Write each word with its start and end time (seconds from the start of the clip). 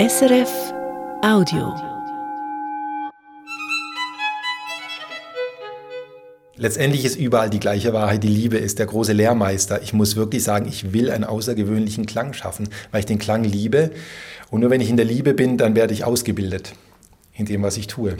SRF 0.00 0.50
Audio. 1.22 1.72
Letztendlich 6.56 7.04
ist 7.04 7.14
überall 7.14 7.48
die 7.48 7.60
gleiche 7.60 7.92
Wahrheit. 7.92 8.24
Die 8.24 8.28
Liebe 8.28 8.58
ist 8.58 8.80
der 8.80 8.86
große 8.86 9.12
Lehrmeister. 9.12 9.82
Ich 9.82 9.92
muss 9.92 10.16
wirklich 10.16 10.42
sagen, 10.42 10.66
ich 10.66 10.92
will 10.92 11.12
einen 11.12 11.22
außergewöhnlichen 11.22 12.06
Klang 12.06 12.32
schaffen, 12.32 12.68
weil 12.90 13.00
ich 13.00 13.06
den 13.06 13.20
Klang 13.20 13.44
liebe. 13.44 13.92
Und 14.50 14.62
nur 14.62 14.70
wenn 14.70 14.80
ich 14.80 14.90
in 14.90 14.96
der 14.96 15.06
Liebe 15.06 15.32
bin, 15.32 15.58
dann 15.58 15.76
werde 15.76 15.94
ich 15.94 16.02
ausgebildet 16.02 16.72
in 17.32 17.46
dem, 17.46 17.62
was 17.62 17.76
ich 17.76 17.86
tue. 17.86 18.16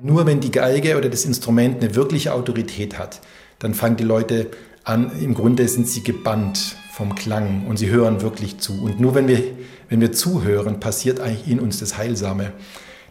Nur 0.00 0.26
wenn 0.26 0.40
die 0.40 0.52
Geige 0.52 0.98
oder 0.98 1.08
das 1.08 1.24
Instrument 1.24 1.82
eine 1.82 1.94
wirkliche 1.94 2.34
Autorität 2.34 2.98
hat, 2.98 3.22
dann 3.58 3.72
fangen 3.72 3.96
die 3.96 4.04
Leute 4.04 4.48
an, 4.84 5.10
im 5.18 5.32
Grunde 5.32 5.66
sind 5.66 5.88
sie 5.88 6.02
gebannt 6.02 6.76
vom 6.96 7.14
Klang 7.14 7.66
und 7.66 7.76
sie 7.76 7.90
hören 7.90 8.22
wirklich 8.22 8.56
zu. 8.56 8.82
Und 8.82 8.98
nur 9.00 9.14
wenn 9.14 9.28
wir, 9.28 9.42
wenn 9.90 10.00
wir 10.00 10.12
zuhören, 10.12 10.80
passiert 10.80 11.20
eigentlich 11.20 11.46
in 11.46 11.60
uns 11.60 11.78
das 11.78 11.98
Heilsame. 11.98 12.54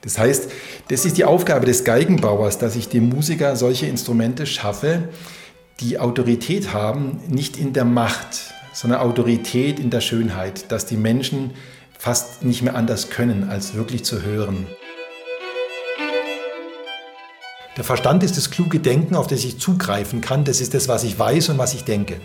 Das 0.02 0.18
heißt, 0.18 0.50
das 0.88 1.06
ist 1.06 1.20
die 1.20 1.24
Aufgabe 1.24 1.68
des 1.68 1.84
Geigenbauers, 1.84 2.58
dass 2.58 2.76
ich 2.76 2.90
dem 2.90 3.10
Musiker 3.10 3.56
solche 3.56 3.86
Instrumente 3.86 4.48
schaffe, 4.48 5.10
die 5.82 6.00
Autorität 6.00 6.74
haben, 6.74 7.20
nicht 7.28 7.58
in 7.58 7.74
der 7.74 7.86
Macht, 7.86 8.56
sondern 8.74 9.02
Autorität 9.02 9.80
in 9.80 9.92
der 9.92 10.02
Schönheit, 10.02 10.72
dass 10.72 10.88
die 10.88 10.98
Menschen 10.98 11.52
fast 11.96 12.44
nicht 12.44 12.64
mehr 12.64 12.76
anders 12.76 13.12
können, 13.12 13.50
als 13.50 13.76
wirklich 13.76 14.04
zu 14.04 14.24
hören. 14.24 14.66
Der 17.78 17.84
Verstand 17.84 18.24
ist 18.24 18.36
das 18.36 18.50
kluge 18.50 18.80
Denken, 18.80 19.16
auf 19.16 19.28
das 19.28 19.44
ich 19.44 19.60
zugreifen 19.60 20.22
kann. 20.22 20.44
Das 20.44 20.60
ist 20.60 20.74
das, 20.74 20.88
was 20.88 21.04
ich 21.04 21.20
weiß 21.20 21.50
und 21.50 21.60
was 21.60 21.76
ich 21.76 21.84
denke. 21.84 22.20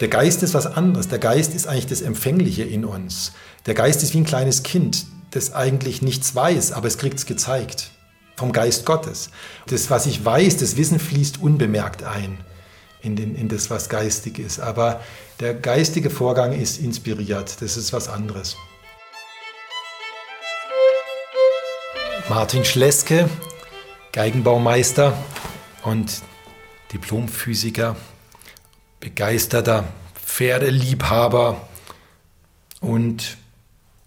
Der 0.00 0.08
Geist 0.08 0.42
ist 0.42 0.52
was 0.52 0.66
anderes. 0.66 1.08
Der 1.08 1.18
Geist 1.18 1.54
ist 1.54 1.66
eigentlich 1.66 1.86
das 1.86 2.02
Empfängliche 2.02 2.64
in 2.64 2.84
uns. 2.84 3.32
Der 3.64 3.74
Geist 3.74 4.02
ist 4.02 4.12
wie 4.12 4.18
ein 4.18 4.24
kleines 4.24 4.62
Kind 4.62 5.06
das 5.30 5.52
eigentlich 5.52 6.02
nichts 6.02 6.34
weiß, 6.34 6.72
aber 6.72 6.88
es 6.88 6.98
kriegt 6.98 7.18
es 7.18 7.26
gezeigt 7.26 7.90
vom 8.36 8.52
Geist 8.52 8.86
Gottes. 8.86 9.30
Das, 9.66 9.90
was 9.90 10.06
ich 10.06 10.24
weiß, 10.24 10.58
das 10.58 10.76
Wissen 10.76 10.98
fließt 10.98 11.42
unbemerkt 11.42 12.04
ein 12.04 12.38
in, 13.02 13.16
den, 13.16 13.34
in 13.34 13.48
das, 13.48 13.68
was 13.68 13.88
geistig 13.88 14.38
ist. 14.38 14.60
Aber 14.60 15.00
der 15.40 15.54
geistige 15.54 16.10
Vorgang 16.10 16.52
ist 16.52 16.78
inspiriert. 16.78 17.60
Das 17.60 17.76
ist 17.76 17.92
was 17.92 18.08
anderes. 18.08 18.56
Martin 22.28 22.64
Schleske, 22.64 23.28
Geigenbaumeister 24.12 25.16
und 25.82 26.22
Diplomphysiker, 26.92 27.96
begeisterter 29.06 29.84
Pferdeliebhaber 30.16 31.68
und 32.80 33.38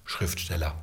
Schriftsteller. 0.04 0.76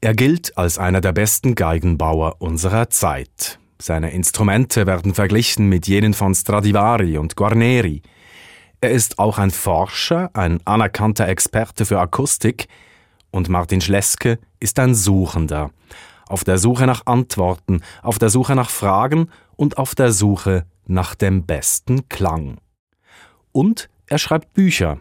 Er 0.00 0.14
gilt 0.14 0.58
als 0.58 0.78
einer 0.78 1.00
der 1.00 1.12
besten 1.12 1.54
Geigenbauer 1.54 2.40
unserer 2.40 2.90
Zeit. 2.90 3.60
Seine 3.80 4.10
Instrumente 4.10 4.88
werden 4.88 5.14
verglichen 5.14 5.68
mit 5.68 5.86
jenen 5.86 6.12
von 6.12 6.34
Stradivari 6.34 7.16
und 7.16 7.36
Guarneri. 7.36 8.02
Er 8.80 8.90
ist 8.90 9.20
auch 9.20 9.38
ein 9.38 9.52
Forscher, 9.52 10.30
ein 10.32 10.58
anerkannter 10.66 11.28
Experte 11.28 11.86
für 11.86 12.00
Akustik 12.00 12.66
und 13.30 13.48
Martin 13.48 13.80
Schleske 13.80 14.40
ist 14.58 14.80
ein 14.80 14.96
Suchender. 14.96 15.70
Auf 16.26 16.42
der 16.42 16.58
Suche 16.58 16.86
nach 16.86 17.06
Antworten, 17.06 17.82
auf 18.02 18.18
der 18.18 18.30
Suche 18.30 18.56
nach 18.56 18.70
Fragen 18.70 19.30
und 19.60 19.76
auf 19.76 19.94
der 19.94 20.10
Suche 20.10 20.64
nach 20.86 21.14
dem 21.14 21.44
besten 21.44 22.08
Klang. 22.08 22.56
Und 23.52 23.90
er 24.06 24.16
schreibt 24.16 24.54
Bücher 24.54 25.00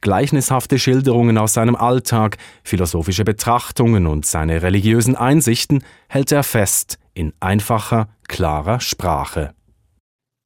gleichnishafte 0.00 0.78
Schilderungen 0.78 1.36
aus 1.36 1.52
seinem 1.52 1.74
Alltag, 1.74 2.38
philosophische 2.62 3.24
Betrachtungen 3.24 4.06
und 4.06 4.24
seine 4.24 4.62
religiösen 4.62 5.16
Einsichten 5.16 5.84
hält 6.08 6.32
er 6.32 6.44
fest 6.44 6.98
in 7.12 7.34
einfacher, 7.40 8.08
klarer 8.28 8.80
Sprache. 8.80 9.54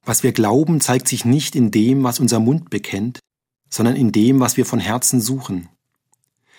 Was 0.03 0.23
wir 0.23 0.33
glauben, 0.33 0.81
zeigt 0.81 1.07
sich 1.07 1.23
nicht 1.23 1.55
in 1.55 1.71
dem, 1.71 2.03
was 2.03 2.19
unser 2.19 2.39
Mund 2.39 2.69
bekennt, 2.69 3.19
sondern 3.69 3.95
in 3.95 4.11
dem, 4.11 4.39
was 4.39 4.57
wir 4.57 4.65
von 4.65 4.79
Herzen 4.79 5.21
suchen. 5.21 5.69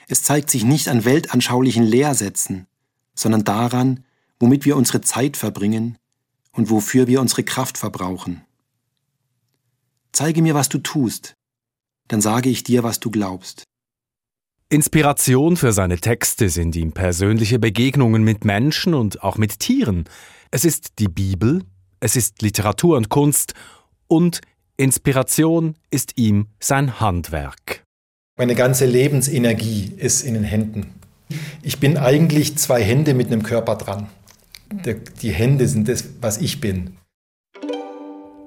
Es 0.08 0.22
zeigt 0.22 0.50
sich 0.50 0.64
nicht 0.64 0.88
an 0.88 1.04
weltanschaulichen 1.04 1.84
Lehrsätzen, 1.84 2.66
sondern 3.14 3.44
daran, 3.44 4.04
womit 4.38 4.64
wir 4.64 4.76
unsere 4.76 5.00
Zeit 5.00 5.36
verbringen 5.36 5.98
und 6.56 6.70
wofür 6.70 7.06
wir 7.06 7.20
unsere 7.20 7.44
Kraft 7.44 7.78
verbrauchen. 7.78 8.42
Zeige 10.12 10.42
mir, 10.42 10.54
was 10.54 10.68
du 10.68 10.78
tust, 10.78 11.34
dann 12.08 12.20
sage 12.20 12.48
ich 12.48 12.64
dir, 12.64 12.82
was 12.82 13.00
du 13.00 13.10
glaubst. 13.10 13.64
Inspiration 14.68 15.56
für 15.56 15.72
seine 15.72 15.98
Texte 15.98 16.48
sind 16.48 16.74
ihm 16.74 16.92
persönliche 16.92 17.58
Begegnungen 17.58 18.24
mit 18.24 18.44
Menschen 18.44 18.94
und 18.94 19.22
auch 19.22 19.38
mit 19.38 19.60
Tieren. 19.60 20.04
Es 20.50 20.64
ist 20.64 20.98
die 20.98 21.08
Bibel, 21.08 21.62
es 22.00 22.16
ist 22.16 22.42
Literatur 22.42 22.96
und 22.96 23.08
Kunst 23.08 23.54
und 24.08 24.40
Inspiration 24.76 25.76
ist 25.90 26.18
ihm 26.18 26.48
sein 26.58 26.98
Handwerk. 27.00 27.84
Meine 28.38 28.54
ganze 28.54 28.86
Lebensenergie 28.86 29.92
ist 29.96 30.22
in 30.22 30.34
den 30.34 30.44
Händen. 30.44 30.94
Ich 31.62 31.78
bin 31.78 31.96
eigentlich 31.96 32.58
zwei 32.58 32.82
Hände 32.82 33.14
mit 33.14 33.28
einem 33.28 33.42
Körper 33.42 33.76
dran. 33.76 34.08
Die 35.22 35.32
Hände 35.32 35.68
sind 35.68 35.88
das, 35.88 36.08
was 36.20 36.38
ich 36.38 36.60
bin. 36.60 36.96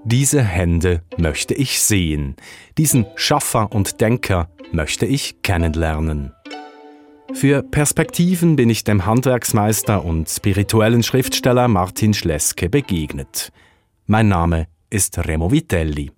Diese 0.04 0.42
Hände 0.42 1.04
möchte 1.18 1.54
ich 1.54 1.82
sehen. 1.82 2.36
Diesen 2.78 3.06
Schaffer 3.16 3.72
und 3.72 4.02
Denker 4.02 4.50
möchte 4.72 5.06
ich 5.06 5.42
kennenlernen. 5.42 6.34
Für 7.34 7.62
Perspektiven 7.62 8.56
bin 8.56 8.70
ich 8.70 8.84
dem 8.84 9.06
Handwerksmeister 9.06 10.04
und 10.04 10.28
spirituellen 10.30 11.04
Schriftsteller 11.04 11.68
Martin 11.68 12.14
Schleske 12.14 12.70
begegnet. 12.70 13.52
Mein 14.08 14.30
Name 14.30 14.68
ist 14.90 15.20
Remo 15.20 15.52
Vitelli. 15.52 16.12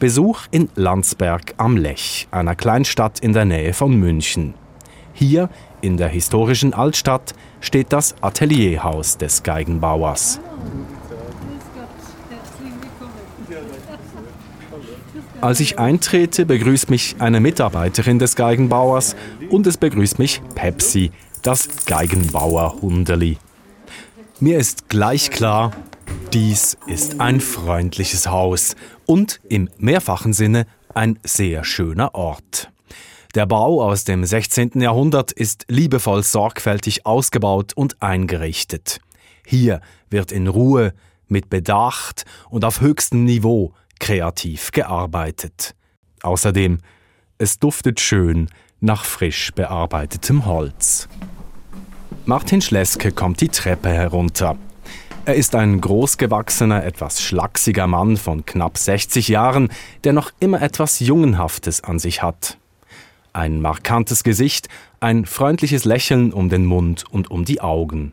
Besuch 0.00 0.42
in 0.50 0.68
Landsberg 0.74 1.54
am 1.58 1.76
Lech, 1.76 2.28
einer 2.30 2.56
Kleinstadt 2.56 3.20
in 3.20 3.32
der 3.32 3.44
Nähe 3.44 3.72
von 3.72 3.94
München. 3.94 4.54
Hier, 5.18 5.50
in 5.80 5.96
der 5.96 6.06
historischen 6.06 6.74
Altstadt, 6.74 7.34
steht 7.60 7.92
das 7.92 8.14
Atelierhaus 8.20 9.18
des 9.18 9.42
Geigenbauers. 9.42 10.38
Als 15.40 15.58
ich 15.58 15.76
eintrete, 15.80 16.46
begrüßt 16.46 16.88
mich 16.88 17.16
eine 17.18 17.40
Mitarbeiterin 17.40 18.20
des 18.20 18.36
Geigenbauers 18.36 19.16
und 19.50 19.66
es 19.66 19.76
begrüßt 19.76 20.20
mich 20.20 20.40
Pepsi, 20.54 21.10
das 21.42 21.84
Geigenbauer-Hundeli. 21.86 23.38
Mir 24.38 24.58
ist 24.58 24.88
gleich 24.88 25.32
klar, 25.32 25.72
dies 26.32 26.76
ist 26.86 27.20
ein 27.20 27.40
freundliches 27.40 28.28
Haus 28.28 28.76
und 29.04 29.40
im 29.48 29.68
mehrfachen 29.78 30.32
Sinne 30.32 30.68
ein 30.94 31.18
sehr 31.24 31.64
schöner 31.64 32.14
Ort. 32.14 32.70
Der 33.34 33.44
Bau 33.44 33.82
aus 33.82 34.04
dem 34.04 34.24
16. 34.24 34.80
Jahrhundert 34.80 35.32
ist 35.32 35.66
liebevoll 35.68 36.22
sorgfältig 36.22 37.04
ausgebaut 37.04 37.74
und 37.74 38.02
eingerichtet. 38.02 39.00
Hier 39.44 39.80
wird 40.08 40.32
in 40.32 40.46
Ruhe, 40.46 40.94
mit 41.26 41.50
Bedacht 41.50 42.24
und 42.48 42.64
auf 42.64 42.80
höchstem 42.80 43.24
Niveau 43.24 43.74
kreativ 44.00 44.70
gearbeitet. 44.72 45.74
Außerdem, 46.22 46.78
es 47.36 47.58
duftet 47.58 48.00
schön 48.00 48.48
nach 48.80 49.04
frisch 49.04 49.52
bearbeitetem 49.54 50.46
Holz. 50.46 51.06
Martin 52.24 52.62
Schleske 52.62 53.12
kommt 53.12 53.40
die 53.40 53.48
Treppe 53.48 53.90
herunter. 53.90 54.56
Er 55.24 55.34
ist 55.34 55.54
ein 55.54 55.80
großgewachsener, 55.82 56.84
etwas 56.84 57.20
schlachsiger 57.20 57.86
Mann 57.86 58.16
von 58.16 58.46
knapp 58.46 58.78
60 58.78 59.28
Jahren, 59.28 59.68
der 60.04 60.14
noch 60.14 60.30
immer 60.40 60.62
etwas 60.62 61.00
Jungenhaftes 61.00 61.84
an 61.84 61.98
sich 61.98 62.22
hat. 62.22 62.56
Ein 63.38 63.60
markantes 63.60 64.24
Gesicht, 64.24 64.68
ein 64.98 65.24
freundliches 65.24 65.84
Lächeln 65.84 66.32
um 66.32 66.48
den 66.48 66.64
Mund 66.64 67.04
und 67.08 67.30
um 67.30 67.44
die 67.44 67.60
Augen. 67.60 68.10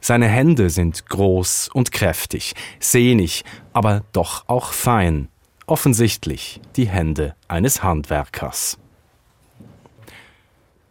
Seine 0.00 0.28
Hände 0.28 0.70
sind 0.70 1.08
groß 1.08 1.70
und 1.74 1.90
kräftig, 1.90 2.54
sehnig, 2.78 3.44
aber 3.72 4.04
doch 4.12 4.44
auch 4.46 4.72
fein. 4.72 5.26
Offensichtlich 5.66 6.60
die 6.76 6.88
Hände 6.88 7.34
eines 7.48 7.82
Handwerkers. 7.82 8.78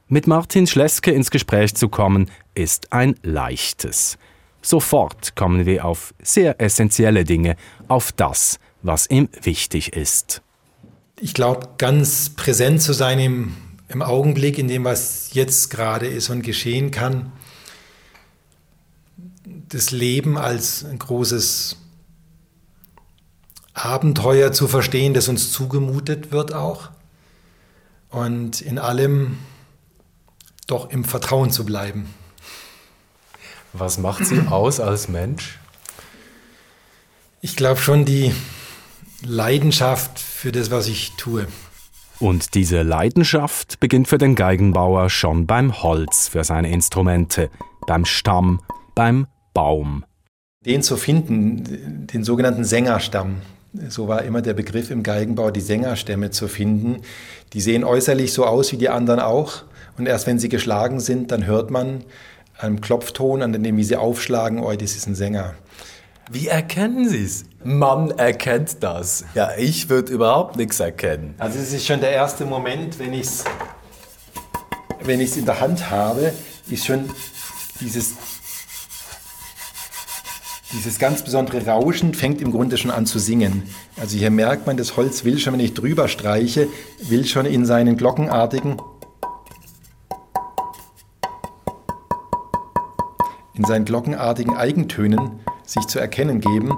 Mit 0.09 0.27
Martin 0.27 0.67
Schleske 0.67 1.11
ins 1.11 1.31
Gespräch 1.31 1.73
zu 1.73 1.87
kommen, 1.87 2.29
ist 2.53 2.91
ein 2.91 3.15
leichtes. 3.23 4.17
Sofort 4.61 5.37
kommen 5.37 5.65
wir 5.65 5.85
auf 5.85 6.13
sehr 6.21 6.59
essentielle 6.59 7.23
Dinge, 7.23 7.55
auf 7.87 8.11
das, 8.11 8.59
was 8.81 9.09
ihm 9.09 9.29
wichtig 9.41 9.93
ist. 9.95 10.41
Ich 11.17 11.33
glaube, 11.33 11.69
ganz 11.77 12.29
präsent 12.29 12.81
zu 12.81 12.91
sein 12.91 13.19
im, 13.19 13.55
im 13.87 14.01
Augenblick, 14.01 14.57
in 14.57 14.67
dem, 14.67 14.83
was 14.83 15.33
jetzt 15.33 15.69
gerade 15.69 16.07
ist 16.07 16.29
und 16.29 16.41
geschehen 16.41 16.91
kann, 16.91 17.31
das 19.69 19.91
Leben 19.91 20.37
als 20.37 20.83
ein 20.83 20.99
großes 20.99 21.77
Abenteuer 23.73 24.51
zu 24.51 24.67
verstehen, 24.67 25.13
das 25.13 25.29
uns 25.29 25.51
zugemutet 25.51 26.31
wird 26.33 26.53
auch. 26.53 26.89
Und 28.09 28.59
in 28.61 28.77
allem 28.77 29.37
doch 30.67 30.89
im 30.89 31.05
Vertrauen 31.05 31.49
zu 31.49 31.65
bleiben. 31.65 32.13
Was 33.71 33.97
macht 33.97 34.25
Sie 34.25 34.39
aus 34.49 34.81
als 34.81 35.07
Mensch? 35.07 35.59
Ich 37.39 37.55
glaube 37.55 37.79
schon 37.79 38.03
die 38.03 38.33
Leidenschaft 39.21 40.24
für 40.35 40.51
das, 40.51 40.69
was 40.69 40.87
ich 40.87 41.13
tue. 41.17 41.47
Und 42.19 42.55
diese 42.55 42.81
Leidenschaft 42.81 43.79
beginnt 43.79 44.07
für 44.07 44.17
den 44.17 44.35
Geigenbauer 44.35 45.09
schon 45.09 45.47
beim 45.47 45.81
Holz 45.81 46.27
für 46.27 46.43
seine 46.43 46.71
Instrumente, 46.71 47.49
beim 47.87 48.05
Stamm, 48.05 48.61
beim 48.93 49.27
Baum. 49.53 50.05
Den 50.65 50.81
zu 50.81 50.97
finden, 50.97 52.07
den 52.07 52.23
sogenannten 52.23 52.63
Sängerstamm, 52.63 53.37
so 53.89 54.07
war 54.07 54.23
immer 54.23 54.41
der 54.41 54.53
Begriff 54.53 54.91
im 54.91 55.03
Geigenbau, 55.03 55.51
die 55.51 55.61
Sängerstämme 55.61 56.31
zu 56.31 56.47
finden. 56.47 57.01
Die 57.53 57.61
sehen 57.61 57.83
äußerlich 57.83 58.31
so 58.31 58.45
aus 58.45 58.71
wie 58.71 58.77
die 58.77 58.89
anderen 58.89 59.19
auch. 59.19 59.63
Und 59.97 60.05
erst 60.07 60.27
wenn 60.27 60.39
sie 60.39 60.49
geschlagen 60.49 60.99
sind, 60.99 61.31
dann 61.31 61.45
hört 61.45 61.71
man 61.71 62.03
einem 62.57 62.81
Klopfton, 62.81 63.41
an 63.41 63.51
dem 63.51 63.77
wie 63.77 63.83
sie 63.83 63.97
aufschlagen, 63.97 64.59
oh, 64.59 64.73
das 64.73 64.95
ist 64.95 65.07
ein 65.07 65.15
Sänger. 65.15 65.55
Wie 66.31 66.47
erkennen 66.47 67.07
Sie 67.07 67.23
es? 67.23 67.45
Man 67.67 68.11
erkennt 68.11 68.83
das. 68.83 69.25
Ja, 69.33 69.49
ich 69.57 69.89
würde 69.89 70.13
überhaupt 70.13 70.55
nichts 70.55 70.79
erkennen. 70.79 71.33
Also 71.39 71.57
es 71.57 71.73
ist 71.73 71.87
schon 71.87 71.99
der 71.99 72.11
erste 72.11 72.45
Moment, 72.45 72.99
wenn 72.99 73.11
ich 73.11 73.21
es 73.21 73.43
wenn 75.01 75.19
in 75.19 75.45
der 75.45 75.59
Hand 75.59 75.89
habe, 75.89 76.31
ist 76.69 76.85
schon 76.85 77.09
dieses, 77.81 78.13
dieses 80.73 80.99
ganz 80.99 81.23
besondere 81.23 81.65
Rauschen 81.65 82.13
fängt 82.13 82.39
im 82.39 82.51
Grunde 82.51 82.77
schon 82.77 82.91
an 82.91 83.07
zu 83.07 83.17
singen. 83.17 83.63
Also 83.99 84.15
hier 84.15 84.29
merkt 84.29 84.67
man, 84.67 84.77
das 84.77 84.95
Holz 84.95 85.23
will 85.23 85.39
schon, 85.39 85.53
wenn 85.53 85.59
ich 85.59 85.73
drüber 85.73 86.07
streiche, 86.07 86.67
will 87.01 87.25
schon 87.25 87.47
in 87.47 87.65
seinen 87.65 87.97
glockenartigen 87.97 88.79
in 93.55 93.63
seinen 93.63 93.85
glockenartigen 93.85 94.55
Eigentönen 94.55 95.39
sich 95.65 95.87
zu 95.87 95.97
erkennen 95.97 96.41
geben. 96.41 96.77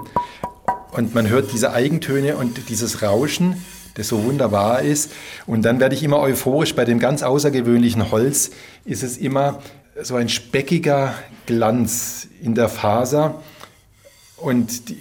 Und 0.92 1.14
man 1.14 1.28
hört 1.28 1.52
diese 1.52 1.72
Eigentöne 1.72 2.36
und 2.36 2.68
dieses 2.68 3.02
Rauschen, 3.02 3.62
das 3.94 4.08
so 4.08 4.24
wunderbar 4.24 4.82
ist. 4.82 5.10
Und 5.46 5.62
dann 5.62 5.80
werde 5.80 5.94
ich 5.94 6.02
immer 6.02 6.20
euphorisch. 6.20 6.74
Bei 6.74 6.84
dem 6.84 6.98
ganz 6.98 7.22
außergewöhnlichen 7.22 8.10
Holz 8.10 8.50
ist 8.84 9.02
es 9.02 9.16
immer 9.16 9.62
so 10.00 10.16
ein 10.16 10.28
speckiger 10.28 11.14
Glanz 11.46 12.28
in 12.40 12.54
der 12.54 12.68
Faser. 12.68 13.42
Und 14.36 14.88
die, 14.88 15.00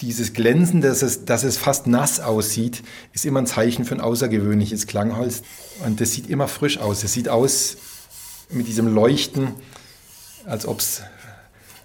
dieses 0.00 0.32
Glänzen, 0.32 0.80
dass 0.80 1.02
es, 1.02 1.24
dass 1.24 1.42
es 1.42 1.56
fast 1.56 1.86
nass 1.86 2.20
aussieht, 2.20 2.82
ist 3.12 3.26
immer 3.26 3.40
ein 3.40 3.46
Zeichen 3.46 3.84
für 3.84 3.94
ein 3.94 4.00
außergewöhnliches 4.00 4.86
Klangholz. 4.86 5.42
Und 5.84 6.00
das 6.00 6.12
sieht 6.12 6.30
immer 6.30 6.48
frisch 6.48 6.78
aus. 6.78 7.02
Es 7.02 7.12
sieht 7.12 7.28
aus 7.28 7.78
mit 8.50 8.68
diesem 8.68 8.94
Leuchten, 8.94 9.48
als 10.44 10.66
ob 10.66 10.80
es 10.80 11.02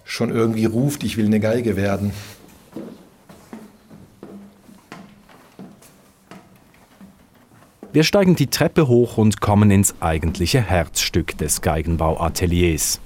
schon 0.04 0.30
irgendwie 0.30 0.66
ruft, 0.66 1.04
ich 1.04 1.16
will 1.16 1.26
eine 1.26 1.40
Geige 1.40 1.76
werden. 1.76 2.12
Wir 7.92 8.04
steigen 8.04 8.36
die 8.36 8.46
Treppe 8.46 8.88
hoch 8.88 9.18
und 9.18 9.42
kommen 9.42 9.70
ins 9.70 9.94
eigentliche 10.00 10.62
Herzstück 10.62 11.36
des 11.36 11.60
Geigenbauateliers. 11.60 13.00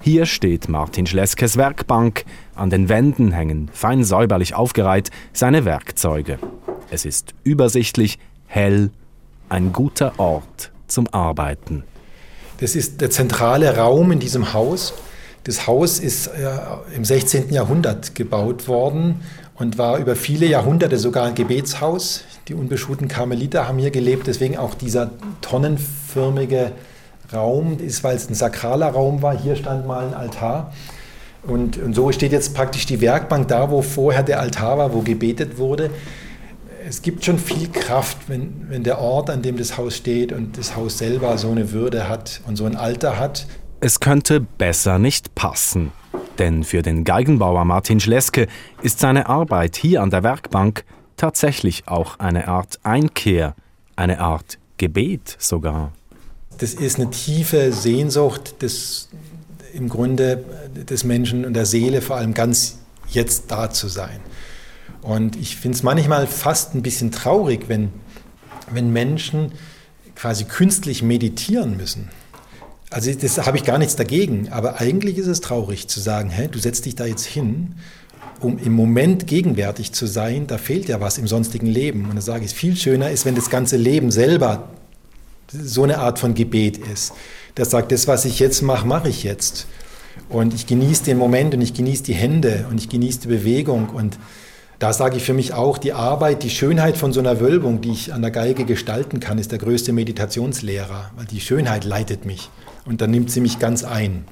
Hier 0.00 0.26
steht 0.26 0.68
Martin 0.68 1.06
Schleskes 1.06 1.56
Werkbank. 1.56 2.24
An 2.56 2.68
den 2.68 2.88
Wänden 2.88 3.30
hängen, 3.30 3.70
fein 3.72 4.02
säuberlich 4.02 4.56
aufgereiht, 4.56 5.10
seine 5.32 5.64
Werkzeuge. 5.64 6.40
Es 6.90 7.04
ist 7.04 7.34
übersichtlich, 7.44 8.18
hell, 8.48 8.90
ein 9.48 9.72
guter 9.72 10.18
Ort 10.18 10.72
zum 10.88 11.06
Arbeiten. 11.12 11.84
Das 12.58 12.74
ist 12.74 13.00
der 13.00 13.10
zentrale 13.10 13.76
Raum 13.76 14.10
in 14.10 14.18
diesem 14.18 14.52
Haus. 14.52 14.94
Das 15.44 15.68
Haus 15.68 16.00
ist 16.00 16.26
äh, 16.26 16.48
im 16.96 17.04
16. 17.04 17.52
Jahrhundert 17.52 18.16
gebaut 18.16 18.66
worden 18.66 19.22
und 19.54 19.78
war 19.78 19.98
über 19.98 20.16
viele 20.16 20.46
Jahrhunderte 20.46 20.98
sogar 20.98 21.26
ein 21.26 21.36
Gebetshaus. 21.36 22.24
Die 22.48 22.54
unbeschuhten 22.54 23.08
Karmeliter 23.08 23.66
haben 23.66 23.78
hier 23.78 23.90
gelebt, 23.90 24.28
deswegen 24.28 24.56
auch 24.56 24.74
dieser 24.74 25.10
tonnenförmige 25.40 26.72
Raum 27.32 27.78
ist, 27.80 28.04
weil 28.04 28.16
es 28.16 28.30
ein 28.30 28.34
sakraler 28.34 28.88
Raum 28.88 29.20
war. 29.20 29.36
Hier 29.36 29.56
stand 29.56 29.86
mal 29.86 30.06
ein 30.06 30.14
Altar. 30.14 30.72
Und, 31.42 31.78
und 31.78 31.94
so 31.94 32.12
steht 32.12 32.30
jetzt 32.30 32.54
praktisch 32.54 32.86
die 32.86 33.00
Werkbank 33.00 33.48
da, 33.48 33.70
wo 33.70 33.82
vorher 33.82 34.22
der 34.22 34.40
Altar 34.40 34.78
war, 34.78 34.94
wo 34.94 35.00
gebetet 35.00 35.58
wurde. 35.58 35.90
Es 36.88 37.02
gibt 37.02 37.24
schon 37.24 37.38
viel 37.38 37.68
Kraft, 37.68 38.28
wenn, 38.28 38.66
wenn 38.68 38.84
der 38.84 39.00
Ort, 39.00 39.28
an 39.28 39.42
dem 39.42 39.56
das 39.56 39.76
Haus 39.76 39.96
steht 39.96 40.30
und 40.30 40.56
das 40.56 40.76
Haus 40.76 40.98
selber 40.98 41.36
so 41.38 41.50
eine 41.50 41.72
Würde 41.72 42.08
hat 42.08 42.42
und 42.46 42.54
so 42.54 42.64
ein 42.64 42.76
Alter 42.76 43.18
hat, 43.18 43.46
es 43.80 44.00
könnte 44.00 44.40
besser 44.40 44.98
nicht 44.98 45.34
passen. 45.34 45.92
Denn 46.38 46.64
für 46.64 46.82
den 46.82 47.04
Geigenbauer 47.04 47.64
Martin 47.64 48.00
Schleske 48.00 48.46
ist 48.82 49.00
seine 49.00 49.28
Arbeit 49.28 49.76
hier 49.76 50.02
an 50.02 50.10
der 50.10 50.22
Werkbank 50.22 50.84
tatsächlich 51.16 51.88
auch 51.88 52.18
eine 52.18 52.48
Art 52.48 52.78
Einkehr, 52.82 53.54
eine 53.96 54.20
Art 54.20 54.58
Gebet 54.78 55.36
sogar. 55.38 55.92
Das 56.58 56.74
ist 56.74 56.98
eine 56.98 57.10
tiefe 57.10 57.72
Sehnsucht 57.72 58.62
des, 58.62 59.08
im 59.72 59.88
Grunde 59.88 60.44
des 60.88 61.04
Menschen 61.04 61.44
und 61.44 61.54
der 61.54 61.66
Seele, 61.66 62.02
vor 62.02 62.16
allem 62.16 62.34
ganz 62.34 62.78
jetzt 63.08 63.50
da 63.50 63.70
zu 63.70 63.88
sein. 63.88 64.20
Und 65.02 65.36
ich 65.36 65.56
finde 65.56 65.76
es 65.76 65.82
manchmal 65.82 66.26
fast 66.26 66.74
ein 66.74 66.82
bisschen 66.82 67.12
traurig, 67.12 67.68
wenn, 67.68 67.92
wenn 68.70 68.92
Menschen 68.92 69.52
quasi 70.14 70.44
künstlich 70.44 71.02
meditieren 71.02 71.76
müssen. 71.76 72.10
Also 72.90 73.12
das 73.12 73.44
habe 73.46 73.56
ich 73.56 73.64
gar 73.64 73.78
nichts 73.78 73.96
dagegen, 73.96 74.48
aber 74.50 74.80
eigentlich 74.80 75.18
ist 75.18 75.26
es 75.26 75.40
traurig 75.40 75.88
zu 75.88 76.00
sagen, 76.00 76.30
hä, 76.30 76.48
du 76.50 76.58
setzt 76.58 76.86
dich 76.86 76.94
da 76.94 77.04
jetzt 77.04 77.24
hin, 77.24 77.74
um 78.40 78.58
im 78.58 78.72
Moment 78.72 79.26
gegenwärtig 79.26 79.92
zu 79.92 80.06
sein, 80.06 80.46
da 80.46 80.58
fehlt 80.58 80.88
ja 80.88 81.00
was 81.00 81.18
im 81.18 81.26
sonstigen 81.26 81.66
Leben. 81.66 82.08
Und 82.08 82.16
da 82.16 82.22
sage 82.22 82.44
ich, 82.44 82.52
viel 82.52 82.76
schöner 82.76 83.10
ist, 83.10 83.24
wenn 83.24 83.34
das 83.34 83.50
ganze 83.50 83.76
Leben 83.76 84.10
selber 84.10 84.68
so 85.50 85.84
eine 85.84 85.98
Art 85.98 86.18
von 86.18 86.34
Gebet 86.34 86.78
ist. 86.78 87.12
Das 87.54 87.70
sagt, 87.70 87.92
das, 87.92 88.08
was 88.08 88.24
ich 88.24 88.38
jetzt 88.38 88.62
mache, 88.62 88.86
mache 88.86 89.08
ich 89.08 89.22
jetzt. 89.22 89.66
Und 90.28 90.54
ich 90.54 90.66
genieße 90.66 91.04
den 91.04 91.18
Moment 91.18 91.54
und 91.54 91.60
ich 91.60 91.74
genieße 91.74 92.02
die 92.02 92.14
Hände 92.14 92.66
und 92.70 92.78
ich 92.78 92.88
genieße 92.88 93.20
die 93.20 93.28
Bewegung. 93.28 93.88
Und 93.90 94.18
da 94.78 94.92
sage 94.92 95.16
ich 95.16 95.24
für 95.24 95.34
mich 95.34 95.54
auch, 95.54 95.78
die 95.78 95.92
Arbeit, 95.92 96.42
die 96.42 96.50
Schönheit 96.50 96.96
von 96.96 97.12
so 97.12 97.20
einer 97.20 97.40
Wölbung, 97.40 97.80
die 97.80 97.92
ich 97.92 98.12
an 98.12 98.22
der 98.22 98.30
Geige 98.30 98.64
gestalten 98.64 99.20
kann, 99.20 99.38
ist 99.38 99.52
der 99.52 99.58
größte 99.58 99.92
Meditationslehrer, 99.92 101.12
weil 101.16 101.26
die 101.26 101.40
Schönheit 101.40 101.84
leitet 101.84 102.26
mich 102.26 102.50
und 102.84 103.00
dann 103.00 103.10
nimmt 103.10 103.30
sie 103.30 103.40
mich 103.40 103.58
ganz 103.58 103.84
ein. 103.84 104.24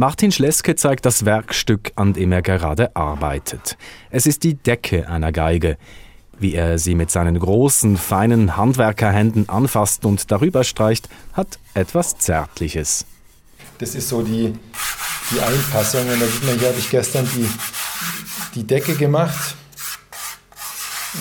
Martin 0.00 0.32
Schleske 0.32 0.76
zeigt 0.76 1.04
das 1.04 1.26
Werkstück, 1.26 1.92
an 1.94 2.14
dem 2.14 2.32
er 2.32 2.40
gerade 2.40 2.96
arbeitet. 2.96 3.76
Es 4.08 4.24
ist 4.24 4.44
die 4.44 4.54
Decke 4.54 5.06
einer 5.06 5.30
Geige. 5.30 5.76
Wie 6.38 6.54
er 6.54 6.78
sie 6.78 6.94
mit 6.94 7.10
seinen 7.10 7.38
großen, 7.38 7.98
feinen 7.98 8.56
Handwerkerhänden 8.56 9.50
anfasst 9.50 10.06
und 10.06 10.30
darüber 10.30 10.64
streicht, 10.64 11.10
hat 11.34 11.58
etwas 11.74 12.16
Zärtliches. 12.16 13.04
Das 13.76 13.94
ist 13.94 14.08
so 14.08 14.22
die, 14.22 14.54
die 15.32 15.38
Einfassung. 15.38 16.08
Und 16.08 16.18
da 16.18 16.24
sieht 16.24 16.46
man, 16.46 16.58
hier 16.58 16.68
habe 16.68 16.78
ich 16.78 16.88
gestern 16.88 17.28
die, 17.36 17.46
die 18.54 18.66
Decke 18.66 18.94
gemacht. 18.94 19.54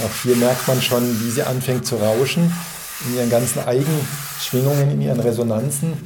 Auch 0.01 0.23
hier 0.23 0.37
merkt 0.37 0.65
man 0.69 0.81
schon, 0.81 1.03
wie 1.21 1.31
sie 1.31 1.43
anfängt 1.43 1.85
zu 1.85 1.97
rauschen 1.97 2.49
in 3.09 3.17
ihren 3.17 3.29
ganzen 3.29 3.59
Eigenschwingungen, 3.59 4.89
in 4.89 5.01
ihren 5.01 5.19
Resonanzen 5.19 5.97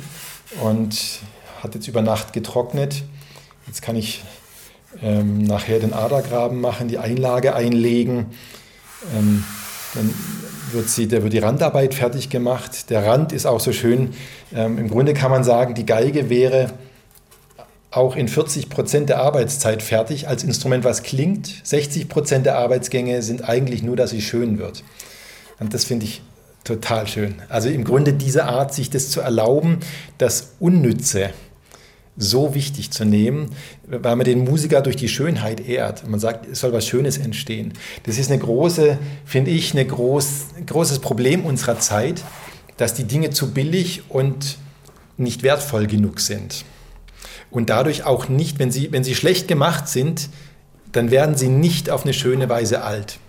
und 0.60 1.22
hat 1.64 1.76
jetzt 1.76 1.88
über 1.88 2.02
Nacht 2.02 2.34
getrocknet. 2.34 3.04
Jetzt 3.68 3.82
kann 3.82 3.96
ich 3.96 4.22
ähm, 5.02 5.44
nachher 5.44 5.80
den 5.80 5.94
Adergraben 5.94 6.60
machen, 6.60 6.90
die 6.90 6.98
Einlage 6.98 7.56
einlegen. 7.56 8.28
Ähm, 9.16 9.44
dann 9.96 10.14
wird, 10.72 10.90
sie, 10.90 11.08
der 11.08 11.24
wird 11.24 11.34
die 11.34 11.40
Randarbeit 11.40 11.94
fertig 11.94 12.30
gemacht. 12.30 12.90
Der 12.90 13.06
Rand 13.06 13.32
ist 13.32 13.46
auch 13.46 13.62
so 13.62 13.72
schön. 13.72 14.14
Ähm, 14.54 14.78
Im 14.78 14.90
Grunde 14.90 15.14
kann 15.14 15.32
man 15.32 15.44
sagen, 15.44 15.74
die 15.74 15.86
Geige 15.86 16.30
wäre 16.30 16.74
auch 17.92 18.16
in 18.16 18.28
40 18.28 18.70
Prozent 18.70 19.10
der 19.10 19.22
Arbeitszeit 19.22 19.84
fertig 19.84 20.28
als 20.28 20.44
Instrument, 20.44 20.84
was 20.84 21.04
klingt. 21.04 21.62
60 21.64 22.10
Prozent 22.10 22.46
der 22.46 22.58
Arbeitsgänge 22.58 23.22
sind 23.22 23.48
eigentlich 23.48 23.84
nur, 23.84 23.96
dass 23.96 24.10
sie 24.10 24.22
schön 24.22 24.58
wird. 24.58 24.84
Und 25.60 25.74
das 25.74 25.86
finde 25.86 26.06
ich 26.08 26.22
Total 26.64 27.08
schön. 27.08 27.36
Also 27.50 27.68
im 27.68 27.84
Grunde 27.84 28.14
diese 28.14 28.46
Art, 28.46 28.74
sich 28.74 28.90
das 28.90 29.10
zu 29.10 29.20
erlauben, 29.20 29.80
das 30.18 30.54
Unnütze 30.60 31.32
so 32.16 32.54
wichtig 32.54 32.92
zu 32.92 33.06
nehmen, 33.06 33.50
weil 33.88 34.16
man 34.16 34.26
den 34.26 34.44
Musiker 34.44 34.82
durch 34.82 34.96
die 34.96 35.08
Schönheit 35.08 35.68
ehrt. 35.68 36.08
Man 36.08 36.20
sagt, 36.20 36.48
es 36.48 36.60
soll 36.60 36.74
was 36.74 36.88
Schönes 36.88 37.18
entstehen. 37.18 37.74
Das 38.04 38.18
ist 38.18 38.30
eine 38.30 38.40
große, 38.40 38.98
finde 39.26 39.52
ich, 39.52 39.74
ein 39.74 39.88
groß, 39.88 40.46
großes 40.66 41.00
Problem 41.00 41.46
unserer 41.46 41.80
Zeit, 41.80 42.24
dass 42.78 42.94
die 42.94 43.06
Dinge 43.06 43.32
zu 43.32 43.52
billig 43.54 44.04
und 44.10 44.58
nicht 45.18 45.44
wertvoll 45.44 45.88
genug 45.88 46.20
sind. 46.20 46.66
Und 47.50 47.70
dadurch 47.70 48.04
auch 48.04 48.30
nicht, 48.30 48.60
wenn 48.60 48.72
sie, 48.72 48.92
wenn 48.92 49.04
sie 49.04 49.16
schlecht 49.16 49.48
gemacht 49.48 49.88
sind, 49.88 50.30
dann 50.92 51.12
werden 51.12 51.36
sie 51.36 51.50
nicht 51.50 51.90
auf 51.90 52.04
eine 52.04 52.14
schöne 52.14 52.50
Weise 52.50 52.84
alt. 52.84 53.20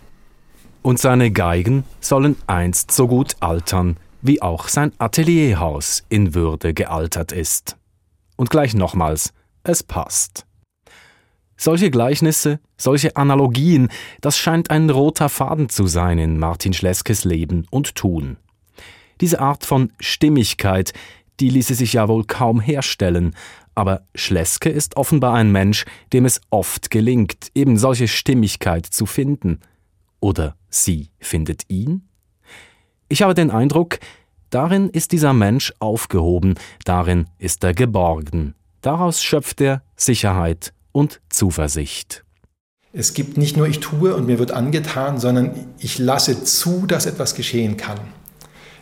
Und 0.83 0.99
seine 0.99 1.31
Geigen 1.31 1.85
sollen 2.01 2.37
einst 2.47 2.91
so 2.91 3.09
gut 3.09 3.37
altern, 3.41 3.97
wie 4.21 4.43
auch 4.43 4.69
sein 4.69 4.93
Atelierhaus 4.99 6.05
in 6.09 6.35
Würde 6.35 6.75
gealtert 6.75 7.33
ist. 7.33 7.77
Und 8.37 8.51
gleich 8.51 8.75
nochmals, 8.75 9.33
es 9.63 9.83
passt. 9.83 10.47
Solche 11.57 11.91
Gleichnisse, 11.91 12.59
solche 12.77 13.17
Analogien, 13.17 13.89
das 14.21 14.37
scheint 14.37 14.71
ein 14.71 14.91
roter 14.91 15.29
Faden 15.29 15.69
zu 15.69 15.87
sein 15.87 16.19
in 16.19 16.39
Martin 16.39 16.73
Schleskes 16.73 17.25
Leben 17.25 17.67
und 17.71 17.95
Tun. 17.95 18.37
Diese 19.21 19.41
Art 19.41 19.65
von 19.65 19.93
Stimmigkeit, 20.01 20.93
die 21.41 21.51
ließe 21.51 21.75
sich 21.75 21.93
ja 21.93 22.09
wohl 22.09 22.25
kaum 22.25 22.61
herstellen, 22.61 23.35
aber 23.75 24.03
Schleske 24.15 24.69
ist 24.69 24.97
offenbar 24.97 25.35
ein 25.35 25.51
Mensch, 25.51 25.85
dem 26.13 26.25
es 26.25 26.41
oft 26.51 26.91
gelingt, 26.91 27.49
eben 27.55 27.77
solche 27.77 28.09
Stimmigkeit 28.09 28.87
zu 28.87 29.07
finden. 29.07 29.61
Oder 30.21 30.57
sie 30.71 31.11
findet 31.19 31.63
ihn? 31.69 32.09
Ich 33.09 33.23
habe 33.23 33.35
den 33.35 33.51
Eindruck, 33.51 33.99
darin 34.55 34.89
ist 34.89 35.11
dieser 35.11 35.33
Mensch 35.33 35.75
aufgehoben, 35.81 36.55
darin 36.85 37.27
ist 37.39 37.65
er 37.65 37.75
geborgen, 37.75 38.55
daraus 38.83 39.21
schöpft 39.21 39.61
er 39.61 39.83
Sicherheit 39.97 40.73
und 40.93 41.21
Zuversicht. 41.29 42.25
Es 42.93 43.15
gibt 43.15 43.37
nicht 43.37 43.57
nur 43.57 43.67
ich 43.67 43.81
tue 43.81 44.15
und 44.15 44.27
mir 44.27 44.39
wird 44.39 44.53
angetan, 44.53 45.19
sondern 45.19 45.53
ich 45.79 45.99
lasse 45.99 46.45
zu, 46.45 46.87
dass 46.87 47.07
etwas 47.07 47.35
geschehen 47.35 47.77
kann. 47.77 47.99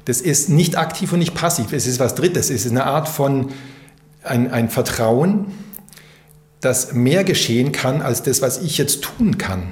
Das 0.05 0.21
ist 0.21 0.50
nicht 0.50 0.76
aktiv 0.76 1.11
und 1.14 1.21
nicht 1.21 1.35
passiv, 1.35 1.73
es 1.73 1.87
ist 1.87 1.99
was 1.99 2.14
Drittes, 2.14 2.50
es 2.50 2.67
ist 2.67 2.73
eine 2.73 2.85
Art 2.85 3.09
von 3.09 3.49
ein, 4.23 4.50
ein 4.50 4.69
Vertrauen, 4.69 5.47
dass 6.61 6.93
mehr 6.93 7.25
geschehen 7.25 7.73
kann 7.73 8.02
als 8.02 8.23
das, 8.23 8.43
was 8.43 8.61
ich 8.61 8.76
jetzt 8.76 9.02
tun 9.02 9.38
kann. 9.38 9.69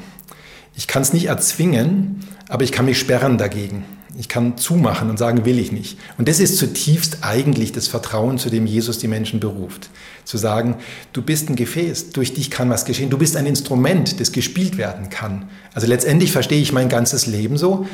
Ich 0.74 0.86
kann 0.86 1.02
es 1.02 1.12
nicht 1.12 1.26
erzwingen, 1.26 2.24
aber 2.48 2.64
ich 2.64 2.72
kann 2.72 2.86
mich 2.86 2.98
sperren 2.98 3.36
dagegen. 3.36 3.84
Ich 4.18 4.28
kann 4.28 4.58
zumachen 4.58 5.08
und 5.08 5.18
sagen, 5.18 5.44
will 5.44 5.58
ich 5.58 5.72
nicht. 5.72 5.98
Und 6.18 6.28
das 6.28 6.40
ist 6.40 6.58
zutiefst 6.58 7.18
eigentlich 7.22 7.72
das 7.72 7.86
Vertrauen, 7.86 8.38
zu 8.38 8.50
dem 8.50 8.66
Jesus 8.66 8.98
die 8.98 9.08
Menschen 9.08 9.40
beruft. 9.40 9.90
Zu 10.24 10.36
sagen, 10.36 10.76
du 11.12 11.22
bist 11.22 11.48
ein 11.48 11.56
Gefäß, 11.56 12.10
durch 12.10 12.34
dich 12.34 12.50
kann 12.50 12.70
was 12.70 12.84
geschehen. 12.84 13.10
Du 13.10 13.18
bist 13.18 13.36
ein 13.36 13.46
Instrument, 13.46 14.20
das 14.20 14.32
gespielt 14.32 14.78
werden 14.78 15.10
kann. 15.10 15.48
Also 15.74 15.86
letztendlich 15.86 16.32
verstehe 16.32 16.60
ich 16.60 16.72
mein 16.72 16.88
ganzes 16.88 17.26
Leben 17.26 17.56
so, 17.56 17.86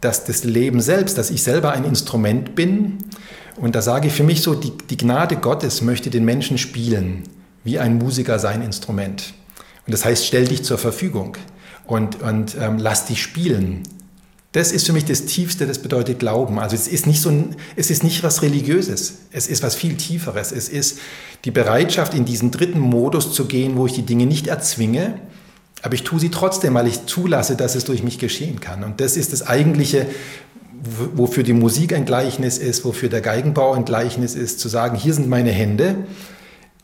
dass 0.00 0.24
das 0.24 0.44
Leben 0.44 0.80
selbst, 0.80 1.18
dass 1.18 1.30
ich 1.30 1.42
selber 1.42 1.72
ein 1.72 1.84
Instrument 1.84 2.54
bin. 2.54 2.98
Und 3.56 3.74
da 3.74 3.82
sage 3.82 4.08
ich 4.08 4.14
für 4.14 4.24
mich 4.24 4.42
so, 4.42 4.54
die, 4.54 4.72
die 4.90 4.96
Gnade 4.96 5.36
Gottes 5.36 5.82
möchte 5.82 6.10
den 6.10 6.24
Menschen 6.24 6.58
spielen, 6.58 7.24
wie 7.64 7.78
ein 7.78 7.98
Musiker 7.98 8.38
sein 8.38 8.62
Instrument. 8.62 9.34
Und 9.86 9.92
das 9.92 10.04
heißt, 10.04 10.26
stell 10.26 10.46
dich 10.46 10.62
zur 10.62 10.78
Verfügung 10.78 11.36
und, 11.86 12.22
und 12.22 12.56
ähm, 12.60 12.78
lass 12.78 13.06
dich 13.06 13.22
spielen. 13.22 13.82
Das 14.54 14.70
ist 14.70 14.86
für 14.86 14.92
mich 14.92 15.04
das 15.04 15.24
Tiefste, 15.24 15.66
das 15.66 15.80
bedeutet 15.80 16.20
Glauben. 16.20 16.60
Also 16.60 16.76
es 16.76 16.86
ist 16.86 17.08
nicht 17.08 17.20
so 17.20 17.32
es 17.74 17.90
ist 17.90 18.04
nicht 18.04 18.22
was 18.22 18.40
Religiöses. 18.40 19.14
Es 19.32 19.48
ist 19.48 19.64
was 19.64 19.74
viel 19.74 19.96
Tieferes. 19.96 20.52
Es 20.52 20.68
ist 20.68 21.00
die 21.44 21.50
Bereitschaft, 21.50 22.14
in 22.14 22.24
diesen 22.24 22.52
dritten 22.52 22.78
Modus 22.78 23.32
zu 23.32 23.46
gehen, 23.46 23.76
wo 23.76 23.86
ich 23.86 23.94
die 23.94 24.02
Dinge 24.06 24.26
nicht 24.26 24.46
erzwinge, 24.46 25.20
aber 25.82 25.94
ich 25.94 26.04
tue 26.04 26.20
sie 26.20 26.30
trotzdem, 26.30 26.74
weil 26.74 26.86
ich 26.86 27.04
zulasse, 27.06 27.56
dass 27.56 27.74
es 27.74 27.84
durch 27.84 28.04
mich 28.04 28.20
geschehen 28.20 28.60
kann. 28.60 28.84
Und 28.84 29.00
das 29.00 29.16
ist 29.16 29.32
das 29.32 29.44
eigentliche, 29.44 30.06
wofür 31.14 31.42
die 31.42 31.52
Musik 31.52 31.92
ein 31.92 32.04
Gleichnis 32.04 32.58
ist, 32.58 32.84
wofür 32.84 33.08
der 33.08 33.22
Geigenbau 33.22 33.72
ein 33.72 33.84
Gleichnis 33.84 34.36
ist, 34.36 34.60
zu 34.60 34.68
sagen, 34.68 34.96
hier 34.96 35.14
sind 35.14 35.28
meine 35.28 35.50
Hände. 35.50 35.96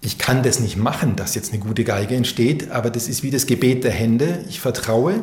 Ich 0.00 0.18
kann 0.18 0.42
das 0.42 0.58
nicht 0.58 0.76
machen, 0.76 1.14
dass 1.14 1.36
jetzt 1.36 1.52
eine 1.52 1.62
gute 1.62 1.84
Geige 1.84 2.16
entsteht, 2.16 2.72
aber 2.72 2.90
das 2.90 3.06
ist 3.06 3.22
wie 3.22 3.30
das 3.30 3.46
Gebet 3.46 3.84
der 3.84 3.92
Hände. 3.92 4.44
Ich 4.48 4.58
vertraue, 4.58 5.22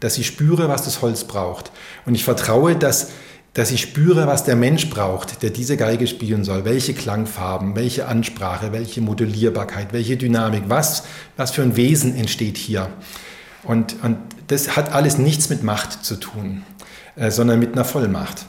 dass 0.00 0.18
ich 0.18 0.26
spüre, 0.26 0.68
was 0.68 0.84
das 0.84 1.02
Holz 1.02 1.24
braucht. 1.24 1.72
Und 2.06 2.14
ich 2.14 2.24
vertraue, 2.24 2.76
dass 2.76 3.08
dass 3.54 3.72
ich 3.72 3.80
spüre, 3.80 4.28
was 4.28 4.44
der 4.44 4.54
Mensch 4.54 4.88
braucht, 4.88 5.42
der 5.42 5.50
diese 5.50 5.76
Geige 5.76 6.06
spielen 6.06 6.44
soll. 6.44 6.64
Welche 6.64 6.94
Klangfarben, 6.94 7.74
welche 7.74 8.06
Ansprache, 8.06 8.72
welche 8.72 9.00
Modellierbarkeit, 9.00 9.92
welche 9.92 10.16
Dynamik, 10.16 10.64
was, 10.68 11.04
was 11.36 11.50
für 11.50 11.62
ein 11.62 11.74
Wesen 11.74 12.14
entsteht 12.14 12.56
hier. 12.56 12.88
Und, 13.64 13.96
und 14.04 14.18
das 14.46 14.76
hat 14.76 14.92
alles 14.92 15.18
nichts 15.18 15.48
mit 15.48 15.64
Macht 15.64 16.04
zu 16.04 16.16
tun, 16.16 16.62
äh, 17.16 17.32
sondern 17.32 17.58
mit 17.58 17.72
einer 17.72 17.84
Vollmacht. 17.84 18.46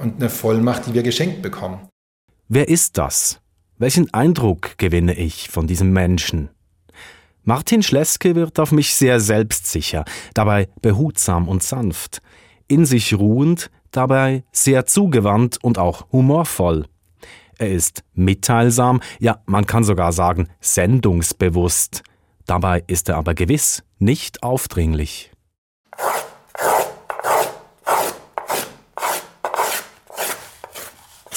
Und 0.00 0.20
eine 0.20 0.30
Vollmacht, 0.30 0.86
die 0.86 0.94
wir 0.94 1.02
geschenkt 1.02 1.42
bekommen. 1.42 1.88
Wer 2.48 2.68
ist 2.68 2.96
das? 2.96 3.40
Welchen 3.76 4.12
Eindruck 4.14 4.78
gewinne 4.78 5.14
ich 5.14 5.48
von 5.50 5.66
diesem 5.66 5.92
Menschen? 5.92 6.50
Martin 7.44 7.82
Schleske 7.82 8.34
wird 8.34 8.58
auf 8.60 8.72
mich 8.72 8.94
sehr 8.94 9.20
selbstsicher, 9.20 10.04
dabei 10.34 10.68
behutsam 10.82 11.48
und 11.48 11.62
sanft, 11.62 12.20
in 12.66 12.84
sich 12.84 13.14
ruhend, 13.14 13.70
dabei 13.90 14.44
sehr 14.52 14.86
zugewandt 14.86 15.58
und 15.62 15.78
auch 15.78 16.06
humorvoll. 16.12 16.86
Er 17.58 17.70
ist 17.70 18.04
mitteilsam, 18.14 19.00
ja, 19.18 19.42
man 19.46 19.66
kann 19.66 19.82
sogar 19.82 20.12
sagen 20.12 20.48
sendungsbewusst. 20.60 22.02
Dabei 22.46 22.84
ist 22.86 23.08
er 23.08 23.16
aber 23.16 23.34
gewiss 23.34 23.82
nicht 23.98 24.42
aufdringlich. 24.42 25.32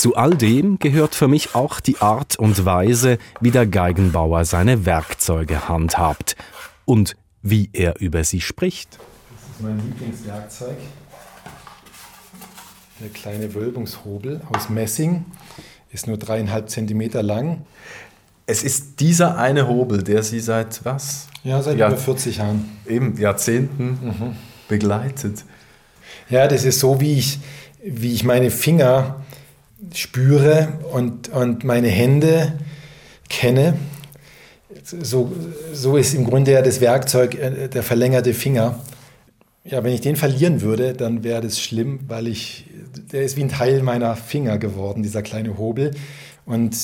Zu 0.01 0.15
all 0.15 0.35
dem 0.35 0.79
gehört 0.79 1.13
für 1.13 1.27
mich 1.27 1.53
auch 1.53 1.79
die 1.79 1.99
Art 1.99 2.39
und 2.39 2.65
Weise, 2.65 3.19
wie 3.39 3.51
der 3.51 3.67
Geigenbauer 3.67 4.45
seine 4.45 4.87
Werkzeuge 4.87 5.69
handhabt 5.69 6.35
und 6.85 7.15
wie 7.43 7.69
er 7.71 8.01
über 8.01 8.23
sie 8.23 8.41
spricht. 8.41 8.97
Das 8.97 9.57
ist 9.57 9.61
mein 9.61 9.77
Lieblingswerkzeug 9.77 10.77
der 12.99 13.09
kleine 13.09 13.53
Wölbungshobel 13.53 14.41
aus 14.51 14.69
Messing, 14.69 15.25
ist 15.91 16.07
nur 16.07 16.17
dreieinhalb 16.17 16.71
Zentimeter 16.71 17.21
lang. 17.21 17.63
Es 18.47 18.63
ist 18.63 19.01
dieser 19.01 19.37
eine 19.37 19.67
Hobel, 19.67 20.01
der 20.01 20.23
Sie 20.23 20.39
seit 20.39 20.83
was? 20.83 21.27
Ja, 21.43 21.61
seit 21.61 21.77
Jahr, 21.77 21.89
über 21.89 21.99
40 21.99 22.37
Jahren. 22.37 22.75
Eben, 22.87 23.17
Jahrzehnten 23.17 23.99
mhm. 24.01 24.35
begleitet. 24.67 25.45
Ja, 26.27 26.47
das 26.47 26.65
ist 26.65 26.79
so, 26.79 26.99
wie 26.99 27.19
ich, 27.19 27.39
wie 27.83 28.13
ich 28.13 28.23
meine 28.23 28.49
Finger 28.49 29.20
spüre 29.93 30.79
und, 30.91 31.29
und 31.29 31.63
meine 31.63 31.87
Hände 31.87 32.53
kenne. 33.29 33.77
So, 34.83 35.31
so 35.73 35.97
ist 35.97 36.13
im 36.13 36.25
Grunde 36.25 36.51
ja 36.51 36.61
das 36.61 36.81
Werkzeug 36.81 37.35
äh, 37.35 37.67
der 37.67 37.83
verlängerte 37.83 38.33
Finger. 38.33 38.79
Ja, 39.63 39.83
wenn 39.83 39.93
ich 39.93 40.01
den 40.01 40.15
verlieren 40.15 40.61
würde, 40.61 40.93
dann 40.93 41.23
wäre 41.23 41.41
das 41.41 41.59
schlimm, 41.59 41.99
weil 42.07 42.27
ich, 42.27 42.65
der 43.11 43.23
ist 43.23 43.37
wie 43.37 43.43
ein 43.43 43.49
Teil 43.49 43.83
meiner 43.83 44.15
Finger 44.15 44.57
geworden, 44.57 45.03
dieser 45.03 45.21
kleine 45.21 45.57
Hobel. 45.57 45.91
Und 46.45 46.75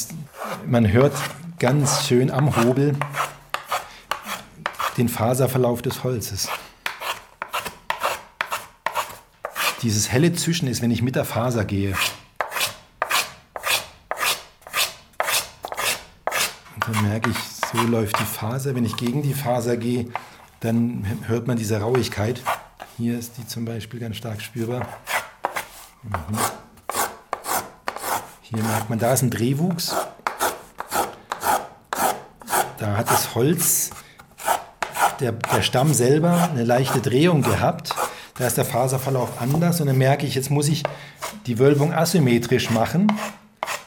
man 0.66 0.92
hört 0.92 1.14
ganz 1.60 2.08
schön 2.08 2.30
am 2.30 2.56
Hobel 2.56 2.96
den 4.98 5.10
Faserverlauf 5.10 5.82
des 5.82 6.04
Holzes. 6.04 6.50
Dieses 9.82 10.12
helle 10.12 10.34
Zischen 10.34 10.68
ist, 10.68 10.82
wenn 10.82 10.92
ich 10.92 11.02
mit 11.02 11.16
der 11.16 11.26
Faser 11.26 11.66
gehe. 11.66 11.94
Dann 16.88 17.04
merke 17.04 17.30
ich, 17.30 17.38
so 17.72 17.86
läuft 17.86 18.20
die 18.20 18.26
Faser. 18.26 18.76
Wenn 18.76 18.86
ich 18.86 18.96
gegen 18.96 19.22
die 19.22 19.34
Faser 19.34 19.78
gehe, 19.78 20.08
dann 20.62 21.06
hört 21.28 21.48
man 21.48 21.58
diese 21.58 21.80
Rauigkeit. 21.80 22.42
Hier 22.98 23.20
ist 23.20 23.38
die 23.38 23.46
zum 23.46 23.66
Beispiel 23.66 24.00
ganz 24.00 24.16
stark 24.16 24.42
spürbar. 24.42 24.88
Mhm. 26.04 26.38
Hier 28.42 28.64
merkt 28.64 28.90
man, 28.90 28.98
da 29.00 29.14
ist 29.14 29.22
ein 29.22 29.30
Drehwuchs. 29.30 29.94
Da 32.78 32.96
hat 32.96 33.10
das 33.10 33.36
Holz, 33.36 33.90
der, 35.20 35.34
der 35.34 35.62
Stamm 35.64 35.94
selber, 35.94 36.50
eine 36.50 36.64
leichte 36.64 37.02
Drehung 37.02 37.42
gehabt. 37.42 37.94
Da 38.36 38.48
ist 38.48 38.58
der 38.58 38.66
Faserverlauf 38.66 39.42
anders 39.42 39.82
und 39.82 39.88
dann 39.88 39.98
merke 39.98 40.26
ich, 40.26 40.36
jetzt 40.36 40.50
muss 40.50 40.70
ich 40.70 40.84
die 41.48 41.60
Wölbung 41.60 41.94
asymmetrisch 41.94 42.70
machen, 42.70 43.12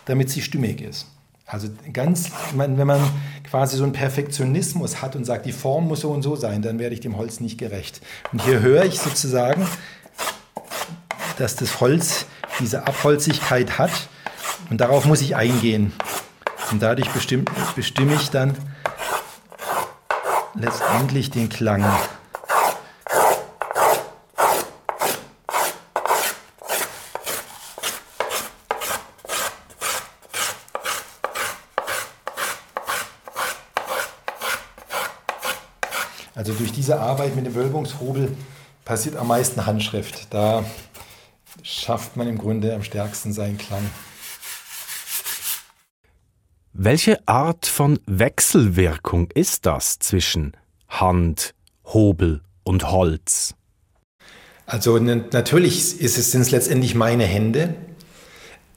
damit 0.04 0.28
sie 0.28 0.42
stimmig 0.42 0.80
ist. 0.82 1.06
Also 1.50 1.68
ganz, 1.92 2.30
wenn 2.54 2.86
man 2.86 3.00
quasi 3.48 3.76
so 3.76 3.82
einen 3.82 3.92
Perfektionismus 3.92 5.02
hat 5.02 5.16
und 5.16 5.24
sagt, 5.24 5.46
die 5.46 5.52
Form 5.52 5.88
muss 5.88 6.02
so 6.02 6.10
und 6.10 6.22
so 6.22 6.36
sein, 6.36 6.62
dann 6.62 6.78
werde 6.78 6.94
ich 6.94 7.00
dem 7.00 7.16
Holz 7.16 7.40
nicht 7.40 7.58
gerecht. 7.58 8.00
Und 8.32 8.42
hier 8.44 8.60
höre 8.60 8.84
ich 8.84 9.00
sozusagen, 9.00 9.66
dass 11.38 11.56
das 11.56 11.80
Holz 11.80 12.26
diese 12.60 12.86
Abholzigkeit 12.86 13.78
hat 13.78 13.90
und 14.70 14.80
darauf 14.80 15.06
muss 15.06 15.22
ich 15.22 15.34
eingehen. 15.34 15.92
Und 16.70 16.82
dadurch 16.82 17.08
bestimm, 17.10 17.44
bestimme 17.74 18.14
ich 18.14 18.30
dann 18.30 18.56
letztendlich 20.54 21.30
den 21.30 21.48
Klang. 21.48 21.84
Also 36.40 36.54
durch 36.54 36.72
diese 36.72 36.98
Arbeit 36.98 37.36
mit 37.36 37.44
dem 37.44 37.54
Wölbungshobel 37.54 38.34
passiert 38.86 39.14
am 39.16 39.28
meisten 39.28 39.66
Handschrift. 39.66 40.28
Da 40.30 40.64
schafft 41.62 42.16
man 42.16 42.28
im 42.28 42.38
Grunde 42.38 42.74
am 42.74 42.82
stärksten 42.82 43.34
seinen 43.34 43.58
Klang. 43.58 43.82
Welche 46.72 47.28
Art 47.28 47.66
von 47.66 47.98
Wechselwirkung 48.06 49.30
ist 49.34 49.66
das 49.66 49.98
zwischen 49.98 50.56
Hand, 50.88 51.52
Hobel 51.84 52.40
und 52.62 52.90
Holz? 52.90 53.54
Also 54.64 54.98
natürlich 54.98 56.00
ist 56.00 56.16
es, 56.16 56.32
sind 56.32 56.40
es 56.40 56.50
letztendlich 56.50 56.94
meine 56.94 57.24
Hände, 57.24 57.74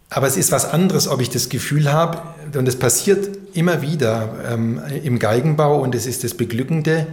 aber 0.10 0.28
es 0.28 0.36
ist 0.36 0.52
was 0.52 0.66
anderes, 0.66 1.08
ob 1.08 1.22
ich 1.22 1.30
das 1.30 1.48
Gefühl 1.48 1.94
habe, 1.94 2.22
und 2.58 2.68
es 2.68 2.78
passiert 2.78 3.56
immer 3.56 3.82
wieder 3.82 4.52
ähm, 4.52 4.82
im 5.02 5.18
Geigenbau, 5.18 5.80
und 5.80 5.96
es 5.96 6.06
ist 6.06 6.26
das 6.26 6.34
Beglückende, 6.34 7.08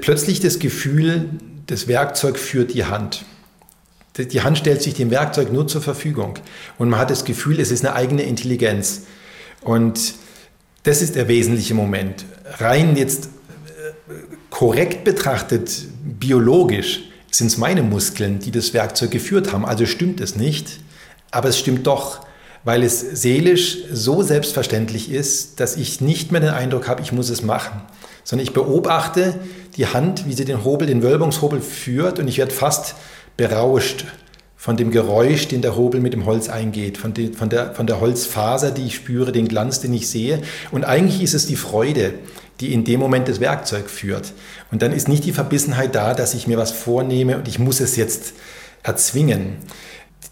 plötzlich 0.00 0.40
das 0.40 0.58
Gefühl, 0.58 1.30
das 1.66 1.88
Werkzeug 1.88 2.38
führt 2.38 2.74
die 2.74 2.84
Hand. 2.84 3.24
Die 4.16 4.40
Hand 4.42 4.58
stellt 4.58 4.82
sich 4.82 4.94
dem 4.94 5.10
Werkzeug 5.10 5.52
nur 5.52 5.68
zur 5.68 5.80
Verfügung. 5.80 6.34
Und 6.76 6.88
man 6.88 6.98
hat 6.98 7.10
das 7.10 7.24
Gefühl, 7.24 7.60
es 7.60 7.70
ist 7.70 7.84
eine 7.84 7.94
eigene 7.94 8.22
Intelligenz. 8.22 9.02
Und 9.60 10.14
das 10.82 11.02
ist 11.02 11.14
der 11.14 11.28
wesentliche 11.28 11.74
Moment. 11.74 12.24
Rein 12.58 12.96
jetzt 12.96 13.26
äh, 13.26 14.12
korrekt 14.50 15.04
betrachtet, 15.04 15.86
biologisch, 16.02 17.02
sind 17.30 17.48
es 17.48 17.58
meine 17.58 17.82
Muskeln, 17.82 18.40
die 18.40 18.50
das 18.50 18.74
Werkzeug 18.74 19.10
geführt 19.10 19.52
haben. 19.52 19.64
Also 19.64 19.86
stimmt 19.86 20.20
es 20.20 20.34
nicht. 20.34 20.80
Aber 21.30 21.50
es 21.50 21.58
stimmt 21.58 21.86
doch, 21.86 22.26
weil 22.64 22.82
es 22.82 23.00
seelisch 23.00 23.78
so 23.92 24.22
selbstverständlich 24.22 25.10
ist, 25.10 25.60
dass 25.60 25.76
ich 25.76 26.00
nicht 26.00 26.32
mehr 26.32 26.40
den 26.40 26.50
Eindruck 26.50 26.88
habe, 26.88 27.02
ich 27.02 27.12
muss 27.12 27.28
es 27.28 27.42
machen, 27.42 27.82
sondern 28.28 28.44
ich 28.44 28.52
beobachte 28.52 29.40
die 29.78 29.86
Hand, 29.86 30.26
wie 30.26 30.34
sie 30.34 30.44
den 30.44 30.62
Hobel, 30.62 30.86
den 30.86 31.02
Wölbungshobel 31.02 31.62
führt 31.62 32.18
und 32.18 32.28
ich 32.28 32.36
werde 32.36 32.52
fast 32.52 32.94
berauscht 33.38 34.04
von 34.54 34.76
dem 34.76 34.90
Geräusch, 34.90 35.48
den 35.48 35.62
der 35.62 35.76
Hobel 35.76 36.02
mit 36.02 36.12
dem 36.12 36.26
Holz 36.26 36.50
eingeht, 36.50 36.98
von, 36.98 37.14
die, 37.14 37.28
von, 37.28 37.48
der, 37.48 37.74
von 37.74 37.86
der 37.86 38.00
Holzfaser, 38.00 38.70
die 38.70 38.84
ich 38.84 38.96
spüre, 38.96 39.32
den 39.32 39.48
Glanz, 39.48 39.80
den 39.80 39.94
ich 39.94 40.10
sehe. 40.10 40.42
Und 40.72 40.84
eigentlich 40.84 41.22
ist 41.22 41.32
es 41.32 41.46
die 41.46 41.56
Freude, 41.56 42.12
die 42.60 42.74
in 42.74 42.84
dem 42.84 43.00
Moment 43.00 43.28
das 43.28 43.40
Werkzeug 43.40 43.88
führt. 43.88 44.34
Und 44.70 44.82
dann 44.82 44.92
ist 44.92 45.08
nicht 45.08 45.24
die 45.24 45.32
Verbissenheit 45.32 45.94
da, 45.94 46.12
dass 46.12 46.34
ich 46.34 46.46
mir 46.46 46.58
was 46.58 46.70
vornehme 46.70 47.38
und 47.38 47.48
ich 47.48 47.58
muss 47.58 47.80
es 47.80 47.96
jetzt 47.96 48.34
erzwingen 48.82 49.56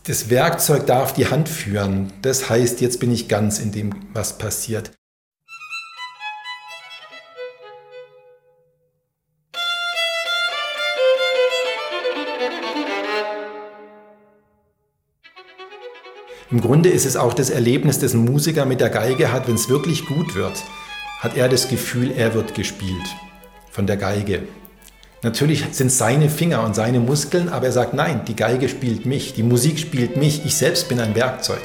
das 0.06 0.30
Werkzeug 0.30 0.86
darf 0.86 1.14
die 1.14 1.26
Hand 1.26 1.48
führen. 1.48 2.12
Das 2.22 2.48
heißt, 2.48 2.80
jetzt 2.80 3.00
bin 3.00 3.10
ich 3.10 3.26
ganz 3.26 3.58
in 3.58 3.72
dem, 3.72 3.90
was 4.12 4.38
passiert. 4.38 4.92
Im 16.48 16.60
Grunde 16.60 16.90
ist 16.90 17.06
es 17.06 17.16
auch 17.16 17.34
das 17.34 17.50
Erlebnis, 17.50 17.98
das 17.98 18.14
ein 18.14 18.24
Musiker 18.24 18.66
mit 18.66 18.80
der 18.80 18.88
Geige 18.88 19.32
hat, 19.32 19.48
wenn 19.48 19.56
es 19.56 19.68
wirklich 19.68 20.06
gut 20.06 20.36
wird, 20.36 20.62
hat 21.18 21.36
er 21.36 21.48
das 21.48 21.68
Gefühl, 21.68 22.12
er 22.12 22.34
wird 22.34 22.54
gespielt 22.54 23.16
von 23.72 23.88
der 23.88 23.96
Geige. 23.96 24.42
Natürlich 25.22 25.64
sind 25.72 25.88
es 25.88 25.98
seine 25.98 26.30
Finger 26.30 26.62
und 26.62 26.76
seine 26.76 27.00
Muskeln, 27.00 27.48
aber 27.48 27.66
er 27.66 27.72
sagt, 27.72 27.94
nein, 27.94 28.20
die 28.28 28.36
Geige 28.36 28.68
spielt 28.68 29.06
mich, 29.06 29.34
die 29.34 29.42
Musik 29.42 29.80
spielt 29.80 30.16
mich, 30.16 30.44
ich 30.44 30.54
selbst 30.54 30.88
bin 30.88 31.00
ein 31.00 31.16
Werkzeug. 31.16 31.62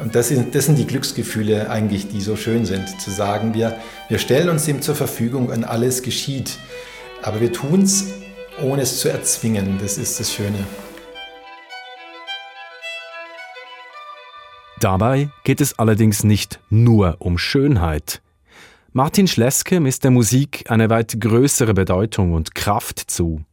Und 0.00 0.14
das 0.14 0.28
sind, 0.28 0.54
das 0.54 0.66
sind 0.66 0.76
die 0.76 0.86
Glücksgefühle 0.86 1.68
eigentlich, 1.68 2.06
die 2.08 2.20
so 2.20 2.36
schön 2.36 2.66
sind, 2.66 3.00
zu 3.00 3.10
sagen, 3.10 3.52
wir, 3.54 3.76
wir 4.08 4.18
stellen 4.18 4.48
uns 4.48 4.64
dem 4.64 4.80
zur 4.80 4.94
Verfügung 4.94 5.48
und 5.48 5.64
alles 5.64 6.02
geschieht. 6.02 6.52
Aber 7.22 7.40
wir 7.40 7.52
tun 7.52 7.82
es, 7.82 8.04
ohne 8.62 8.82
es 8.82 9.00
zu 9.00 9.08
erzwingen. 9.08 9.78
Das 9.82 9.98
ist 9.98 10.20
das 10.20 10.32
Schöne. 10.32 10.64
Dabei 14.80 15.28
geht 15.44 15.60
es 15.60 15.78
allerdings 15.78 16.24
nicht 16.24 16.58
nur 16.70 17.16
um 17.18 17.36
Schönheit. 17.36 18.22
Martin 18.92 19.28
Schleske 19.28 19.78
misst 19.78 20.04
der 20.04 20.10
Musik 20.10 20.64
eine 20.70 20.88
weit 20.88 21.20
größere 21.20 21.74
Bedeutung 21.74 22.32
und 22.32 22.54
Kraft 22.54 22.98
zu. 22.98 23.44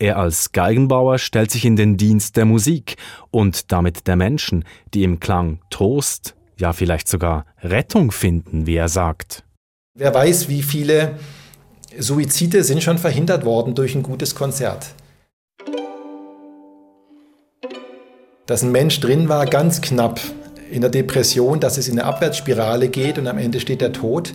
Er 0.00 0.18
als 0.18 0.50
Geigenbauer 0.50 1.18
stellt 1.18 1.52
sich 1.52 1.64
in 1.64 1.76
den 1.76 1.96
Dienst 1.96 2.36
der 2.36 2.44
Musik 2.44 2.96
und 3.30 3.70
damit 3.70 4.08
der 4.08 4.16
Menschen, 4.16 4.64
die 4.94 5.04
im 5.04 5.20
Klang 5.20 5.60
Trost, 5.70 6.34
ja 6.58 6.72
vielleicht 6.72 7.06
sogar 7.06 7.46
Rettung 7.62 8.10
finden, 8.10 8.66
wie 8.66 8.76
er 8.76 8.88
sagt. 8.88 9.44
Wer 9.96 10.12
weiß, 10.12 10.48
wie 10.48 10.62
viele 10.62 11.18
Suizide 11.96 12.64
sind 12.64 12.82
schon 12.82 12.98
verhindert 12.98 13.44
worden 13.44 13.76
durch 13.76 13.94
ein 13.94 14.02
gutes 14.02 14.34
Konzert. 14.34 14.88
Dass 18.46 18.62
ein 18.62 18.72
Mensch 18.72 18.98
drin 19.00 19.28
war, 19.28 19.46
ganz 19.46 19.80
knapp, 19.80 20.20
in 20.70 20.80
der 20.80 20.90
Depression, 20.90 21.60
dass 21.60 21.78
es 21.78 21.88
in 21.88 21.98
eine 21.98 22.08
Abwärtsspirale 22.08 22.88
geht 22.88 23.18
und 23.18 23.26
am 23.26 23.38
Ende 23.38 23.60
steht 23.60 23.80
der 23.80 23.92
Tod. 23.92 24.34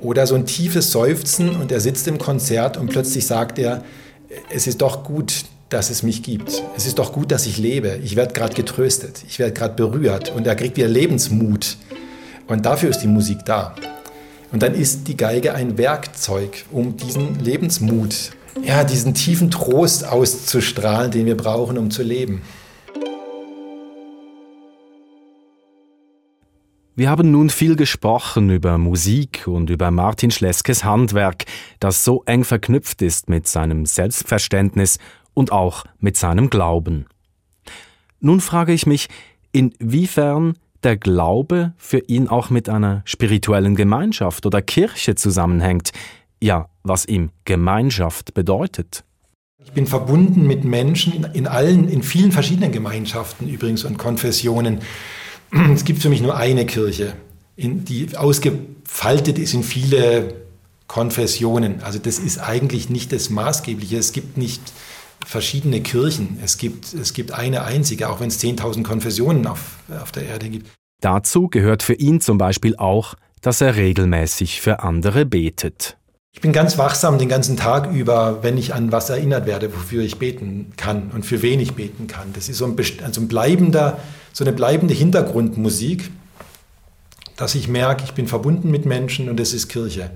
Oder 0.00 0.26
so 0.26 0.34
ein 0.34 0.46
tiefes 0.46 0.92
Seufzen 0.92 1.50
und 1.56 1.72
er 1.72 1.80
sitzt 1.80 2.08
im 2.08 2.18
Konzert 2.18 2.76
und 2.76 2.88
plötzlich 2.88 3.26
sagt 3.26 3.58
er, 3.58 3.82
es 4.54 4.66
ist 4.66 4.80
doch 4.80 5.04
gut, 5.04 5.44
dass 5.68 5.90
es 5.90 6.02
mich 6.02 6.22
gibt. 6.22 6.62
Es 6.76 6.86
ist 6.86 6.98
doch 6.98 7.12
gut, 7.12 7.30
dass 7.30 7.46
ich 7.46 7.58
lebe. 7.58 7.98
Ich 8.02 8.16
werde 8.16 8.32
gerade 8.32 8.54
getröstet. 8.54 9.22
Ich 9.28 9.38
werde 9.38 9.52
gerade 9.52 9.74
berührt. 9.74 10.32
Und 10.34 10.46
er 10.46 10.56
kriegt 10.56 10.76
wieder 10.76 10.88
Lebensmut. 10.88 11.76
Und 12.48 12.66
dafür 12.66 12.90
ist 12.90 12.98
die 12.98 13.06
Musik 13.06 13.38
da. 13.44 13.74
Und 14.52 14.62
dann 14.62 14.74
ist 14.74 15.06
die 15.06 15.16
Geige 15.16 15.54
ein 15.54 15.78
Werkzeug, 15.78 16.64
um 16.72 16.96
diesen 16.96 17.38
Lebensmut, 17.38 18.32
ja, 18.64 18.82
diesen 18.82 19.14
tiefen 19.14 19.50
Trost 19.50 20.04
auszustrahlen, 20.04 21.12
den 21.12 21.26
wir 21.26 21.36
brauchen, 21.36 21.78
um 21.78 21.92
zu 21.92 22.02
leben. 22.02 22.42
Wir 26.96 27.08
haben 27.08 27.30
nun 27.30 27.50
viel 27.50 27.76
gesprochen 27.76 28.50
über 28.50 28.76
Musik 28.76 29.46
und 29.46 29.70
über 29.70 29.90
Martin 29.90 30.30
Schleskes 30.30 30.84
Handwerk, 30.84 31.44
das 31.78 32.04
so 32.04 32.22
eng 32.26 32.44
verknüpft 32.44 33.00
ist 33.00 33.28
mit 33.28 33.46
seinem 33.46 33.86
Selbstverständnis 33.86 34.98
und 35.32 35.52
auch 35.52 35.84
mit 36.00 36.16
seinem 36.16 36.50
Glauben. 36.50 37.06
Nun 38.18 38.40
frage 38.40 38.72
ich 38.72 38.86
mich, 38.86 39.08
inwiefern 39.52 40.54
der 40.82 40.96
Glaube 40.96 41.74
für 41.76 42.00
ihn 42.00 42.28
auch 42.28 42.50
mit 42.50 42.68
einer 42.68 43.02
spirituellen 43.04 43.76
Gemeinschaft 43.76 44.44
oder 44.44 44.60
Kirche 44.60 45.14
zusammenhängt, 45.14 45.92
ja, 46.42 46.68
was 46.82 47.06
ihm 47.06 47.30
Gemeinschaft 47.44 48.34
bedeutet. 48.34 49.04
Ich 49.62 49.72
bin 49.72 49.86
verbunden 49.86 50.46
mit 50.46 50.64
Menschen 50.64 51.24
in 51.34 51.46
allen, 51.46 51.88
in 51.88 52.02
vielen 52.02 52.32
verschiedenen 52.32 52.72
Gemeinschaften 52.72 53.48
übrigens 53.48 53.84
und 53.84 53.98
Konfessionen. 53.98 54.80
Es 55.74 55.84
gibt 55.84 56.02
für 56.02 56.08
mich 56.08 56.20
nur 56.20 56.36
eine 56.36 56.66
Kirche, 56.66 57.14
die 57.56 58.16
ausgefaltet 58.16 59.38
ist 59.38 59.54
in 59.54 59.62
viele 59.62 60.34
Konfessionen. 60.86 61.82
Also 61.82 61.98
das 61.98 62.18
ist 62.18 62.38
eigentlich 62.38 62.90
nicht 62.90 63.12
das 63.12 63.30
Maßgebliche. 63.30 63.96
Es 63.96 64.12
gibt 64.12 64.36
nicht 64.36 64.60
verschiedene 65.24 65.80
Kirchen. 65.82 66.38
Es 66.42 66.58
gibt, 66.58 66.92
es 66.94 67.12
gibt 67.12 67.32
eine 67.32 67.64
einzige, 67.64 68.08
auch 68.08 68.20
wenn 68.20 68.28
es 68.28 68.40
10.000 68.42 68.82
Konfessionen 68.82 69.46
auf, 69.46 69.78
auf 70.02 70.12
der 70.12 70.24
Erde 70.24 70.48
gibt. 70.48 70.68
Dazu 71.00 71.48
gehört 71.48 71.82
für 71.82 71.94
ihn 71.94 72.20
zum 72.20 72.38
Beispiel 72.38 72.76
auch, 72.76 73.14
dass 73.40 73.60
er 73.60 73.76
regelmäßig 73.76 74.60
für 74.60 74.80
andere 74.80 75.24
betet. 75.24 75.96
Ich 76.32 76.40
bin 76.40 76.52
ganz 76.52 76.78
wachsam 76.78 77.18
den 77.18 77.28
ganzen 77.28 77.56
Tag 77.56 77.90
über, 77.92 78.42
wenn 78.42 78.56
ich 78.56 78.72
an 78.74 78.92
was 78.92 79.10
erinnert 79.10 79.46
werde, 79.46 79.72
wofür 79.74 80.02
ich 80.02 80.18
beten 80.18 80.72
kann 80.76 81.10
und 81.12 81.26
für 81.26 81.42
wen 81.42 81.58
ich 81.58 81.74
beten 81.74 82.06
kann. 82.06 82.32
Das 82.32 82.48
ist 82.48 82.58
so 82.58 82.66
ein, 82.66 82.76
also 83.04 83.20
ein 83.20 83.28
bleibender, 83.28 83.98
so 84.32 84.44
eine 84.44 84.52
bleibende 84.52 84.94
Hintergrundmusik, 84.94 86.10
dass 87.36 87.54
ich 87.54 87.68
merke, 87.68 88.04
ich 88.04 88.12
bin 88.12 88.26
verbunden 88.26 88.70
mit 88.70 88.86
Menschen 88.86 89.28
und 89.28 89.40
es 89.40 89.54
ist 89.54 89.68
Kirche. 89.68 90.10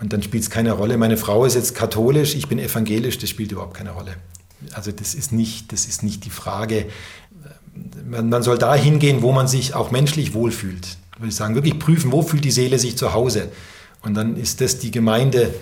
Und 0.00 0.12
dann 0.12 0.22
spielt 0.22 0.44
es 0.44 0.50
keine 0.50 0.72
Rolle. 0.72 0.96
Meine 0.96 1.16
Frau 1.16 1.44
ist 1.44 1.54
jetzt 1.54 1.74
katholisch, 1.74 2.34
ich 2.36 2.48
bin 2.48 2.58
evangelisch, 2.58 3.18
das 3.18 3.28
spielt 3.28 3.50
überhaupt 3.52 3.74
keine 3.74 3.90
Rolle. 3.90 4.14
Also 4.72 4.92
das 4.92 5.14
ist 5.14 5.32
nicht, 5.32 5.72
das 5.72 5.86
ist 5.86 6.02
nicht 6.02 6.24
die 6.24 6.30
Frage. 6.30 6.86
Man, 8.04 8.42
soll 8.42 8.58
da 8.58 8.74
hingehen, 8.74 9.22
wo 9.22 9.32
man 9.32 9.48
sich 9.48 9.74
auch 9.74 9.90
menschlich 9.90 10.34
wohlfühlt. 10.34 10.96
Würde 11.16 11.28
ich 11.28 11.34
sagen, 11.34 11.54
wirklich 11.54 11.78
prüfen, 11.78 12.12
wo 12.12 12.22
fühlt 12.22 12.44
die 12.44 12.50
Seele 12.50 12.78
sich 12.78 12.96
zu 12.96 13.12
Hause. 13.12 13.50
Und 14.02 14.14
dann 14.14 14.36
ist 14.36 14.60
das 14.60 14.78
die 14.78 14.90
Gemeinde, 14.90 15.52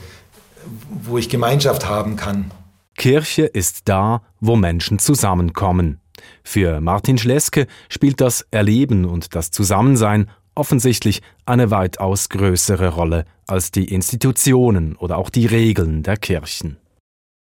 wo 1.03 1.19
ich 1.19 1.29
Gemeinschaft 1.29 1.89
haben 1.89 2.17
kann. 2.17 2.51
Kirche 2.97 3.45
ist 3.45 3.89
da, 3.89 4.23
wo 4.41 4.57
Menschen 4.57 4.99
zusammenkommen. 4.99 6.01
Für 6.43 6.81
Martin 6.81 7.19
Schleske 7.19 7.67
spielt 7.89 8.21
das 8.21 8.47
Erleben 8.51 9.05
und 9.05 9.35
das 9.35 9.51
Zusammensein 9.51 10.31
offensichtlich 10.55 11.23
eine 11.45 11.71
weitaus 11.71 12.29
größere 12.29 12.89
Rolle 12.89 13.25
als 13.47 13.71
die 13.71 13.85
Institutionen 13.85 14.97
oder 14.97 15.19
auch 15.19 15.31
die 15.31 15.47
Regeln 15.47 16.03
der 16.03 16.17
Kirchen. 16.17 16.79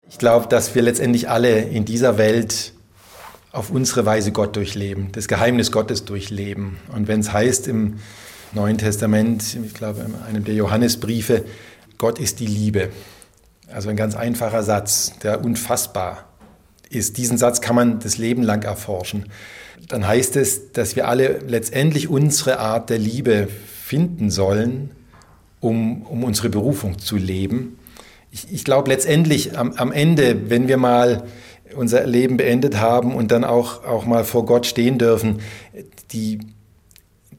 Ich 0.10 0.17
glaube, 0.17 0.47
dass 0.47 0.75
wir 0.75 0.82
letztendlich 0.82 1.30
alle 1.30 1.62
in 1.62 1.86
dieser 1.86 2.17
Welt 2.17 2.73
auf 3.51 3.71
unsere 3.71 4.06
Weise 4.06 4.32
Gott 4.32 4.56
durchleben, 4.56 5.12
das 5.13 5.27
Geheimnis 5.27 5.71
Gottes 5.71 6.06
durchleben. 6.06 6.77
Und 6.93 7.08
wenn 7.08 7.21
es 7.21 7.34
heißt 7.34 7.67
im 7.67 7.99
Neuen 8.53 8.77
Testament, 8.77 9.58
ich 9.65 9.73
glaube 9.73 10.01
in 10.01 10.15
einem 10.15 10.43
der 10.43 10.53
Johannesbriefe, 10.53 11.43
Gott 11.97 12.19
ist 12.19 12.39
die 12.39 12.45
Liebe. 12.45 12.89
Also 13.71 13.89
ein 13.89 13.95
ganz 13.95 14.15
einfacher 14.15 14.63
Satz, 14.63 15.13
der 15.23 15.43
unfassbar 15.43 16.26
ist. 16.89 17.17
Diesen 17.17 17.38
Satz 17.38 17.62
kann 17.62 17.76
man 17.76 18.00
das 18.00 18.17
Leben 18.17 18.43
lang 18.43 18.63
erforschen. 18.63 19.26
Dann 19.88 20.08
heißt 20.08 20.36
es, 20.36 20.71
dass 20.71 20.95
wir 20.95 21.08
alle 21.08 21.39
letztendlich 21.47 22.10
unsere 22.10 22.60
Art 22.60 22.89
der 22.89 22.97
Liebe 23.00 23.47
finden 23.84 24.30
sollen, 24.30 24.91
um, 25.60 26.04
um 26.04 26.23
unsere 26.23 26.50
Berufung 26.50 27.00
zu 27.00 27.15
leben. 27.15 27.80
Ich, 28.32 28.52
ich 28.52 28.63
glaube 28.65 28.89
letztendlich 28.91 29.58
am, 29.58 29.73
am 29.73 29.91
Ende, 29.91 30.50
wenn 30.50 30.67
wir 30.67 30.78
mal 30.78 31.23
unser 31.76 32.06
Leben 32.06 32.38
beendet 32.38 32.78
haben 32.78 33.15
und 33.15 33.32
dann 33.32 33.43
auch, 33.43 33.84
auch 33.86 34.06
mal 34.06 34.23
vor 34.23 34.45
Gott 34.45 34.65
stehen 34.65 34.97
dürfen, 34.97 35.39
die, 36.12 36.39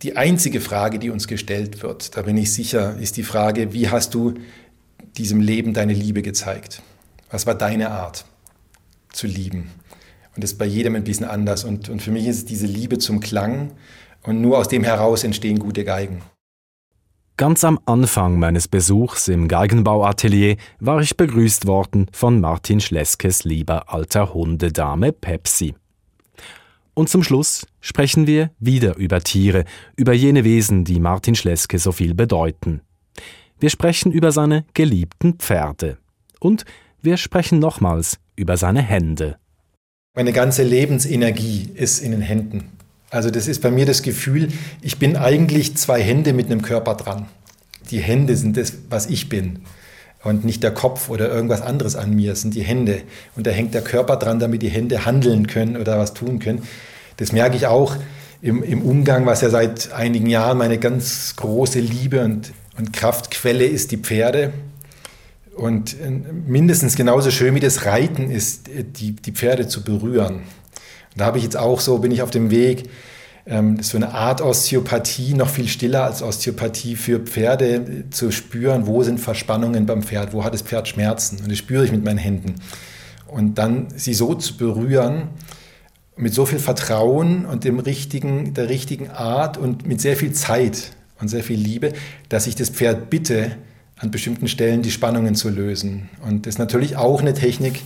die 0.03 0.17
einzige 0.17 0.61
Frage, 0.61 0.99
die 0.99 1.11
uns 1.11 1.29
gestellt 1.29 1.83
wird, 1.83 2.17
da 2.17 2.23
bin 2.23 2.37
ich 2.37 2.53
sicher, 2.53 2.97
ist 3.01 3.17
die 3.17 3.23
Frage, 3.23 3.73
wie 3.73 3.89
hast 3.89 4.15
du 4.15 4.35
diesem 5.17 5.41
Leben 5.41 5.75
deine 5.75 5.93
Liebe 5.93 6.23
gezeigt? 6.23 6.83
Was 7.31 7.47
war 7.47 7.55
deine 7.55 7.91
Art 7.91 8.25
zu 9.13 9.27
lieben? 9.27 9.71
Und 10.35 10.45
das 10.45 10.53
ist 10.53 10.59
bei 10.59 10.67
jedem 10.67 10.95
ein 10.95 11.05
bisschen 11.05 11.27
anders. 11.27 11.65
Und, 11.65 11.89
und 11.89 12.01
für 12.01 12.11
mich 12.11 12.27
ist 12.27 12.37
es 12.37 12.45
diese 12.45 12.67
Liebe 12.67 12.99
zum 12.99 13.21
Klang 13.21 13.73
und 14.23 14.41
nur 14.41 14.59
aus 14.59 14.69
dem 14.69 14.85
heraus 14.85 15.25
entstehen 15.25 15.59
gute 15.59 15.85
Geigen. 15.85 16.23
Ganz 17.37 17.63
am 17.63 17.79
Anfang 17.87 18.39
meines 18.39 18.67
Besuchs 18.67 19.29
im 19.29 19.47
Geigenbauatelier 19.47 20.57
war 20.81 21.01
ich 21.01 21.17
begrüßt 21.17 21.67
worden 21.67 22.07
von 22.13 22.41
Martin 22.41 22.81
Schleskes 22.81 23.45
lieber 23.45 23.93
alter 23.93 24.35
Hundedame 24.35 25.13
Pepsi. 25.13 25.75
Und 26.95 27.09
zum 27.09 27.23
Schluss 27.23 27.65
sprechen 27.81 28.27
wir 28.27 28.51
wieder 28.59 28.97
über 28.97 29.21
Tiere, 29.21 29.65
über 29.95 30.13
jene 30.15 30.43
Wesen, 30.43 30.85
die 30.85 30.99
Martin 30.99 31.37
Schleske 31.37 31.79
so 31.79 31.93
viel 31.93 32.13
bedeuten. 32.13 32.81
Wir 33.61 33.71
sprechen 33.71 34.11
über 34.11 34.33
seine 34.33 34.65
geliebten 34.75 35.35
Pferde. 35.35 35.99
Und 36.41 36.65
wir 37.01 37.17
sprechen 37.17 37.61
nochmals 37.61 38.19
über 38.39 38.57
seine 38.57 38.83
Hände. 38.83 39.37
Meine 40.15 40.33
ganze 40.33 40.63
Lebensenergie 40.63 41.71
ist 41.75 42.01
in 42.01 42.13
den 42.13 42.23
Händen. 42.23 42.71
Also 43.11 43.31
das 43.31 43.49
ist 43.49 43.63
bei 43.63 43.71
mir 43.71 43.87
das 43.87 44.03
Gefühl, 44.03 44.49
ich 44.83 44.99
bin 44.99 45.17
eigentlich 45.17 45.77
zwei 45.77 46.03
Hände 46.03 46.33
mit 46.33 46.47
einem 46.47 46.63
Körper 46.63 46.95
dran. 46.95 47.27
Die 47.91 48.01
Hände 48.01 48.37
sind 48.37 48.57
das, 48.57 48.75
was 48.91 49.07
ich 49.07 49.29
bin. 49.29 49.61
Und 50.23 50.45
nicht 50.45 50.63
der 50.63 50.73
Kopf 50.73 51.09
oder 51.09 51.29
irgendwas 51.31 51.63
anderes 51.63 51.97
an 51.97 52.15
mir, 52.15 52.33
es 52.33 52.43
sind 52.43 52.55
die 52.55 52.63
Hände. 52.63 53.03
Und 53.37 53.47
da 53.47 53.51
hängt 53.51 53.73
der 53.73 53.83
Körper 53.83 54.17
dran, 54.17 54.41
damit 54.41 54.63
die 54.63 54.69
Hände 54.69 55.07
handeln 55.07 55.47
können 55.47 55.77
oder 55.77 55.99
was 55.99 56.13
tun 56.13 56.39
können. 56.39 56.63
Das 57.17 57.33
merke 57.33 57.57
ich 57.57 57.67
auch 57.67 57.97
im, 58.43 58.63
im 58.63 58.83
Umgang, 58.83 59.27
was 59.27 59.41
ja 59.41 59.51
seit 59.51 59.93
einigen 59.93 60.27
Jahren 60.27 60.59
meine 60.59 60.79
ganz 60.79 61.35
große 61.37 61.81
Liebe 61.81 62.25
und, 62.25 62.53
und 62.77 62.93
Kraftquelle 62.93 63.65
ist, 63.65 63.91
die 63.91 63.97
Pferde. 63.97 64.53
Und 65.59 66.01
äh, 66.01 66.09
mindestens 66.09 66.95
genauso 66.95 67.33
schön 67.33 67.55
wie 67.57 67.61
das 67.61 67.85
Reiten 67.85 68.31
ist, 68.31 68.69
äh, 68.69 68.85
die, 68.85 69.13
die 69.13 69.33
Pferde 69.33 69.67
zu 69.67 69.83
berühren. 69.83 70.37
Und 70.37 70.45
da 71.17 71.27
habe 71.27 71.39
ich 71.39 71.45
jetzt 71.45 71.57
auch 71.57 71.81
so, 71.81 71.99
bin 71.99 72.13
ich 72.13 72.23
auf 72.23 72.31
dem 72.31 72.51
Weg, 72.51 72.89
ähm, 73.45 73.83
so 73.83 73.97
eine 73.97 74.15
Art 74.15 74.41
Osteopathie, 74.41 75.35
noch 75.35 75.49
viel 75.49 75.67
stiller 75.67 76.05
als 76.05 76.23
Osteopathie 76.23 76.95
für 76.95 77.19
Pferde, 77.19 77.75
äh, 77.75 78.11
zu 78.11 78.31
spüren, 78.31 78.87
wo 78.87 79.03
sind 79.03 79.19
Verspannungen 79.19 79.85
beim 79.85 80.03
Pferd, 80.03 80.33
wo 80.33 80.45
hat 80.45 80.55
das 80.55 80.63
Pferd 80.63 80.87
Schmerzen. 80.87 81.41
Und 81.43 81.51
das 81.51 81.59
spüre 81.59 81.85
ich 81.85 81.91
mit 81.91 82.05
meinen 82.05 82.19
Händen. 82.19 82.55
Und 83.27 83.59
dann 83.59 83.89
sie 83.97 84.15
so 84.15 84.35
zu 84.35 84.57
berühren, 84.57 85.29
mit 86.17 86.35
so 86.35 86.47
viel 86.47 86.61
Vertrauen 86.61 87.47
und 87.47 87.65
dem 87.65 87.81
richtigen, 87.81 88.55
der 88.55 88.69
richtigen 88.69 89.11
Art 89.11 89.57
und 89.57 89.87
mit 89.89 90.01
sehr 90.01 90.17
viel 90.17 90.33
Zeit 90.33 90.93
und 91.21 91.29
sehr 91.29 91.43
viel 91.43 91.59
Liebe, 91.59 91.95
dass 92.29 92.47
ich 92.47 92.55
das 92.55 92.71
Pferd 92.71 93.11
bitte, 93.11 93.57
an 93.99 94.11
bestimmten 94.11 94.47
Stellen 94.47 94.83
die 94.83 94.91
Spannungen 94.91 95.35
zu 95.35 95.49
lösen. 95.49 96.09
Und 96.25 96.47
das 96.47 96.55
ist 96.55 96.59
natürlich 96.59 96.97
auch 96.97 97.21
eine 97.21 97.35
Technik, 97.35 97.83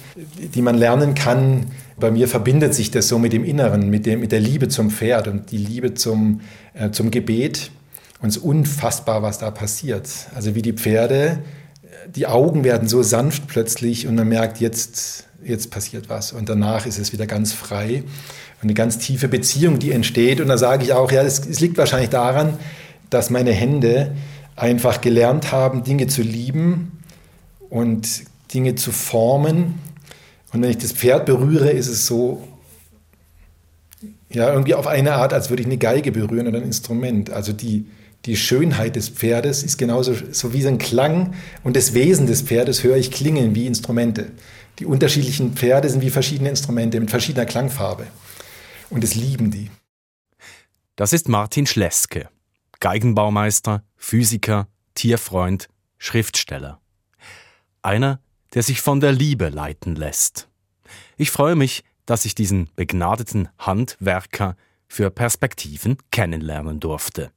die 0.54 0.60
man 0.60 0.76
lernen 0.76 1.14
kann. 1.14 1.66
Bei 1.98 2.10
mir 2.10 2.28
verbindet 2.28 2.74
sich 2.74 2.90
das 2.90 3.08
so 3.08 3.18
mit 3.18 3.32
dem 3.32 3.44
Inneren, 3.44 3.88
mit, 3.88 4.04
dem, 4.04 4.20
mit 4.20 4.30
der 4.30 4.40
Liebe 4.40 4.68
zum 4.68 4.90
Pferd 4.90 5.26
und 5.28 5.50
die 5.50 5.56
Liebe 5.56 5.94
zum, 5.94 6.42
äh, 6.74 6.90
zum 6.90 7.10
Gebet. 7.10 7.70
Und 8.20 8.28
es 8.28 8.36
ist 8.36 8.42
unfassbar, 8.42 9.22
was 9.22 9.38
da 9.38 9.50
passiert. 9.50 10.08
Also 10.34 10.54
wie 10.54 10.62
die 10.62 10.74
Pferde, 10.74 11.38
die 12.14 12.26
Augen 12.26 12.62
werden 12.62 12.88
so 12.88 13.02
sanft 13.02 13.46
plötzlich 13.46 14.06
und 14.06 14.14
man 14.14 14.28
merkt, 14.28 14.60
jetzt, 14.60 15.26
jetzt 15.42 15.70
passiert 15.70 16.08
was. 16.08 16.32
Und 16.32 16.48
danach 16.48 16.84
ist 16.84 16.98
es 16.98 17.12
wieder 17.12 17.26
ganz 17.26 17.52
frei. 17.52 18.04
Und 18.60 18.68
eine 18.68 18.74
ganz 18.74 18.98
tiefe 18.98 19.28
Beziehung, 19.28 19.78
die 19.78 19.92
entsteht. 19.92 20.40
Und 20.40 20.48
da 20.48 20.58
sage 20.58 20.84
ich 20.84 20.92
auch, 20.92 21.10
ja, 21.10 21.22
es, 21.22 21.46
es 21.46 21.60
liegt 21.60 21.78
wahrscheinlich 21.78 22.10
daran, 22.10 22.58
dass 23.10 23.30
meine 23.30 23.52
Hände 23.52 24.12
einfach 24.56 25.00
gelernt 25.00 25.52
haben, 25.52 25.84
Dinge 25.84 26.06
zu 26.06 26.22
lieben 26.22 26.98
und 27.70 28.24
Dinge 28.52 28.74
zu 28.74 28.92
formen. 28.92 29.80
Und 30.52 30.62
wenn 30.62 30.70
ich 30.70 30.78
das 30.78 30.92
Pferd 30.92 31.26
berühre, 31.26 31.70
ist 31.70 31.88
es 31.88 32.06
so, 32.06 32.46
ja, 34.30 34.52
irgendwie 34.52 34.74
auf 34.74 34.86
eine 34.86 35.14
Art, 35.14 35.32
als 35.32 35.50
würde 35.50 35.62
ich 35.62 35.66
eine 35.66 35.78
Geige 35.78 36.12
berühren 36.12 36.46
oder 36.46 36.58
ein 36.58 36.64
Instrument. 36.64 37.30
Also 37.30 37.52
die, 37.52 37.86
die 38.24 38.36
Schönheit 38.36 38.96
des 38.96 39.08
Pferdes 39.08 39.62
ist 39.62 39.78
genauso 39.78 40.14
so 40.30 40.52
wie 40.52 40.62
so 40.62 40.68
ein 40.68 40.78
Klang 40.78 41.34
und 41.64 41.76
das 41.76 41.94
Wesen 41.94 42.26
des 42.26 42.42
Pferdes 42.42 42.82
höre 42.82 42.96
ich 42.96 43.10
klingen 43.10 43.54
wie 43.54 43.66
Instrumente. 43.66 44.32
Die 44.78 44.86
unterschiedlichen 44.86 45.54
Pferde 45.54 45.88
sind 45.88 46.02
wie 46.02 46.10
verschiedene 46.10 46.48
Instrumente 46.48 46.98
mit 46.98 47.10
verschiedener 47.10 47.46
Klangfarbe. 47.46 48.06
Und 48.90 49.04
es 49.04 49.14
lieben 49.14 49.50
die. 49.50 49.70
Das 50.96 51.12
ist 51.12 51.28
Martin 51.28 51.66
Schleske. 51.66 52.28
Geigenbaumeister, 52.82 53.84
Physiker, 53.96 54.66
Tierfreund, 54.94 55.68
Schriftsteller. 55.98 56.80
Einer, 57.80 58.20
der 58.54 58.64
sich 58.64 58.80
von 58.80 58.98
der 58.98 59.12
Liebe 59.12 59.50
leiten 59.50 59.94
lässt. 59.94 60.48
Ich 61.16 61.30
freue 61.30 61.54
mich, 61.54 61.84
dass 62.06 62.24
ich 62.24 62.34
diesen 62.34 62.70
begnadeten 62.74 63.48
Handwerker 63.56 64.56
für 64.88 65.12
Perspektiven 65.12 65.96
kennenlernen 66.10 66.80
durfte. 66.80 67.30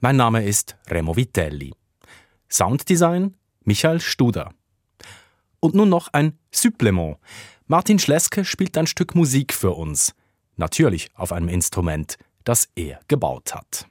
Mein 0.00 0.16
Name 0.16 0.44
ist 0.44 0.76
Remo 0.88 1.16
Vitelli. 1.16 1.72
Sounddesign 2.50 3.38
Michael 3.64 4.02
Studer. 4.02 4.52
Und 5.60 5.74
nun 5.76 5.88
noch 5.88 6.08
ein 6.12 6.38
Supplement. 6.50 7.16
Martin 7.68 7.98
Schleske 7.98 8.44
spielt 8.44 8.76
ein 8.76 8.86
Stück 8.86 9.14
Musik 9.14 9.54
für 9.54 9.70
uns. 9.70 10.14
Natürlich 10.56 11.08
auf 11.14 11.32
einem 11.32 11.48
Instrument, 11.48 12.18
das 12.44 12.68
er 12.74 13.00
gebaut 13.08 13.54
hat. 13.54 13.88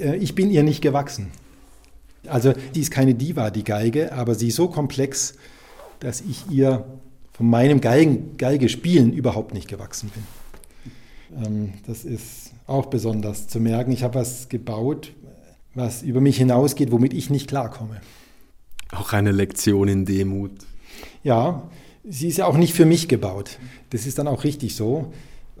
Ich 0.00 0.34
bin 0.34 0.50
ihr 0.50 0.62
nicht 0.62 0.82
gewachsen. 0.82 1.28
Also 2.26 2.52
die 2.74 2.80
ist 2.80 2.90
keine 2.90 3.14
Diva, 3.14 3.50
die 3.50 3.64
Geige, 3.64 4.12
aber 4.12 4.34
sie 4.34 4.48
ist 4.48 4.56
so 4.56 4.68
komplex, 4.68 5.34
dass 6.00 6.20
ich 6.20 6.50
ihr 6.50 6.84
von 7.32 7.48
meinem 7.48 7.80
Geigen, 7.80 8.36
Geigespielen 8.36 9.12
überhaupt 9.12 9.54
nicht 9.54 9.68
gewachsen 9.68 10.10
bin. 10.10 11.44
Ähm, 11.44 11.72
das 11.86 12.04
ist 12.04 12.52
auch 12.66 12.86
besonders 12.86 13.48
zu 13.48 13.60
merken. 13.60 13.92
Ich 13.92 14.02
habe 14.02 14.16
was 14.16 14.48
gebaut, 14.48 15.12
was 15.74 16.02
über 16.02 16.20
mich 16.20 16.36
hinausgeht, 16.36 16.92
womit 16.92 17.14
ich 17.14 17.30
nicht 17.30 17.48
klarkomme. 17.48 18.00
Auch 18.92 19.12
eine 19.12 19.32
Lektion 19.32 19.88
in 19.88 20.04
Demut. 20.04 20.52
Ja, 21.22 21.68
sie 22.04 22.28
ist 22.28 22.38
ja 22.38 22.46
auch 22.46 22.56
nicht 22.56 22.74
für 22.74 22.84
mich 22.84 23.08
gebaut. 23.08 23.58
Das 23.90 24.06
ist 24.06 24.18
dann 24.18 24.28
auch 24.28 24.44
richtig 24.44 24.74
so. 24.74 25.12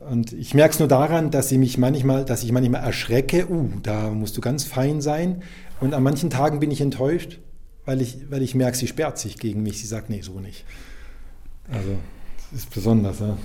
Und 0.08 0.32
ich 0.32 0.54
merke 0.54 0.72
es 0.72 0.78
nur 0.78 0.88
daran, 0.88 1.30
dass 1.30 1.48
sie 1.48 1.58
mich 1.58 1.76
manchmal, 1.76 2.24
dass 2.24 2.42
ich 2.42 2.52
manchmal 2.52 2.82
erschrecke, 2.82 3.48
uh, 3.50 3.70
da 3.82 4.10
musst 4.10 4.36
du 4.36 4.40
ganz 4.40 4.64
fein 4.64 5.00
sein. 5.00 5.42
Und 5.80 5.94
an 5.94 6.02
manchen 6.02 6.30
Tagen 6.30 6.60
bin 6.60 6.70
ich 6.70 6.80
enttäuscht, 6.80 7.38
weil 7.84 8.00
ich, 8.00 8.30
weil 8.30 8.42
ich 8.42 8.54
merke, 8.54 8.76
sie 8.76 8.86
sperrt 8.86 9.18
sich 9.18 9.38
gegen 9.38 9.62
mich. 9.62 9.80
Sie 9.80 9.86
sagt, 9.86 10.10
nee, 10.10 10.22
so 10.22 10.40
nicht. 10.40 10.64
Also, 11.70 11.96
das 12.50 12.60
ist 12.60 12.70
besonders. 12.70 13.20
Ja. 13.20 13.36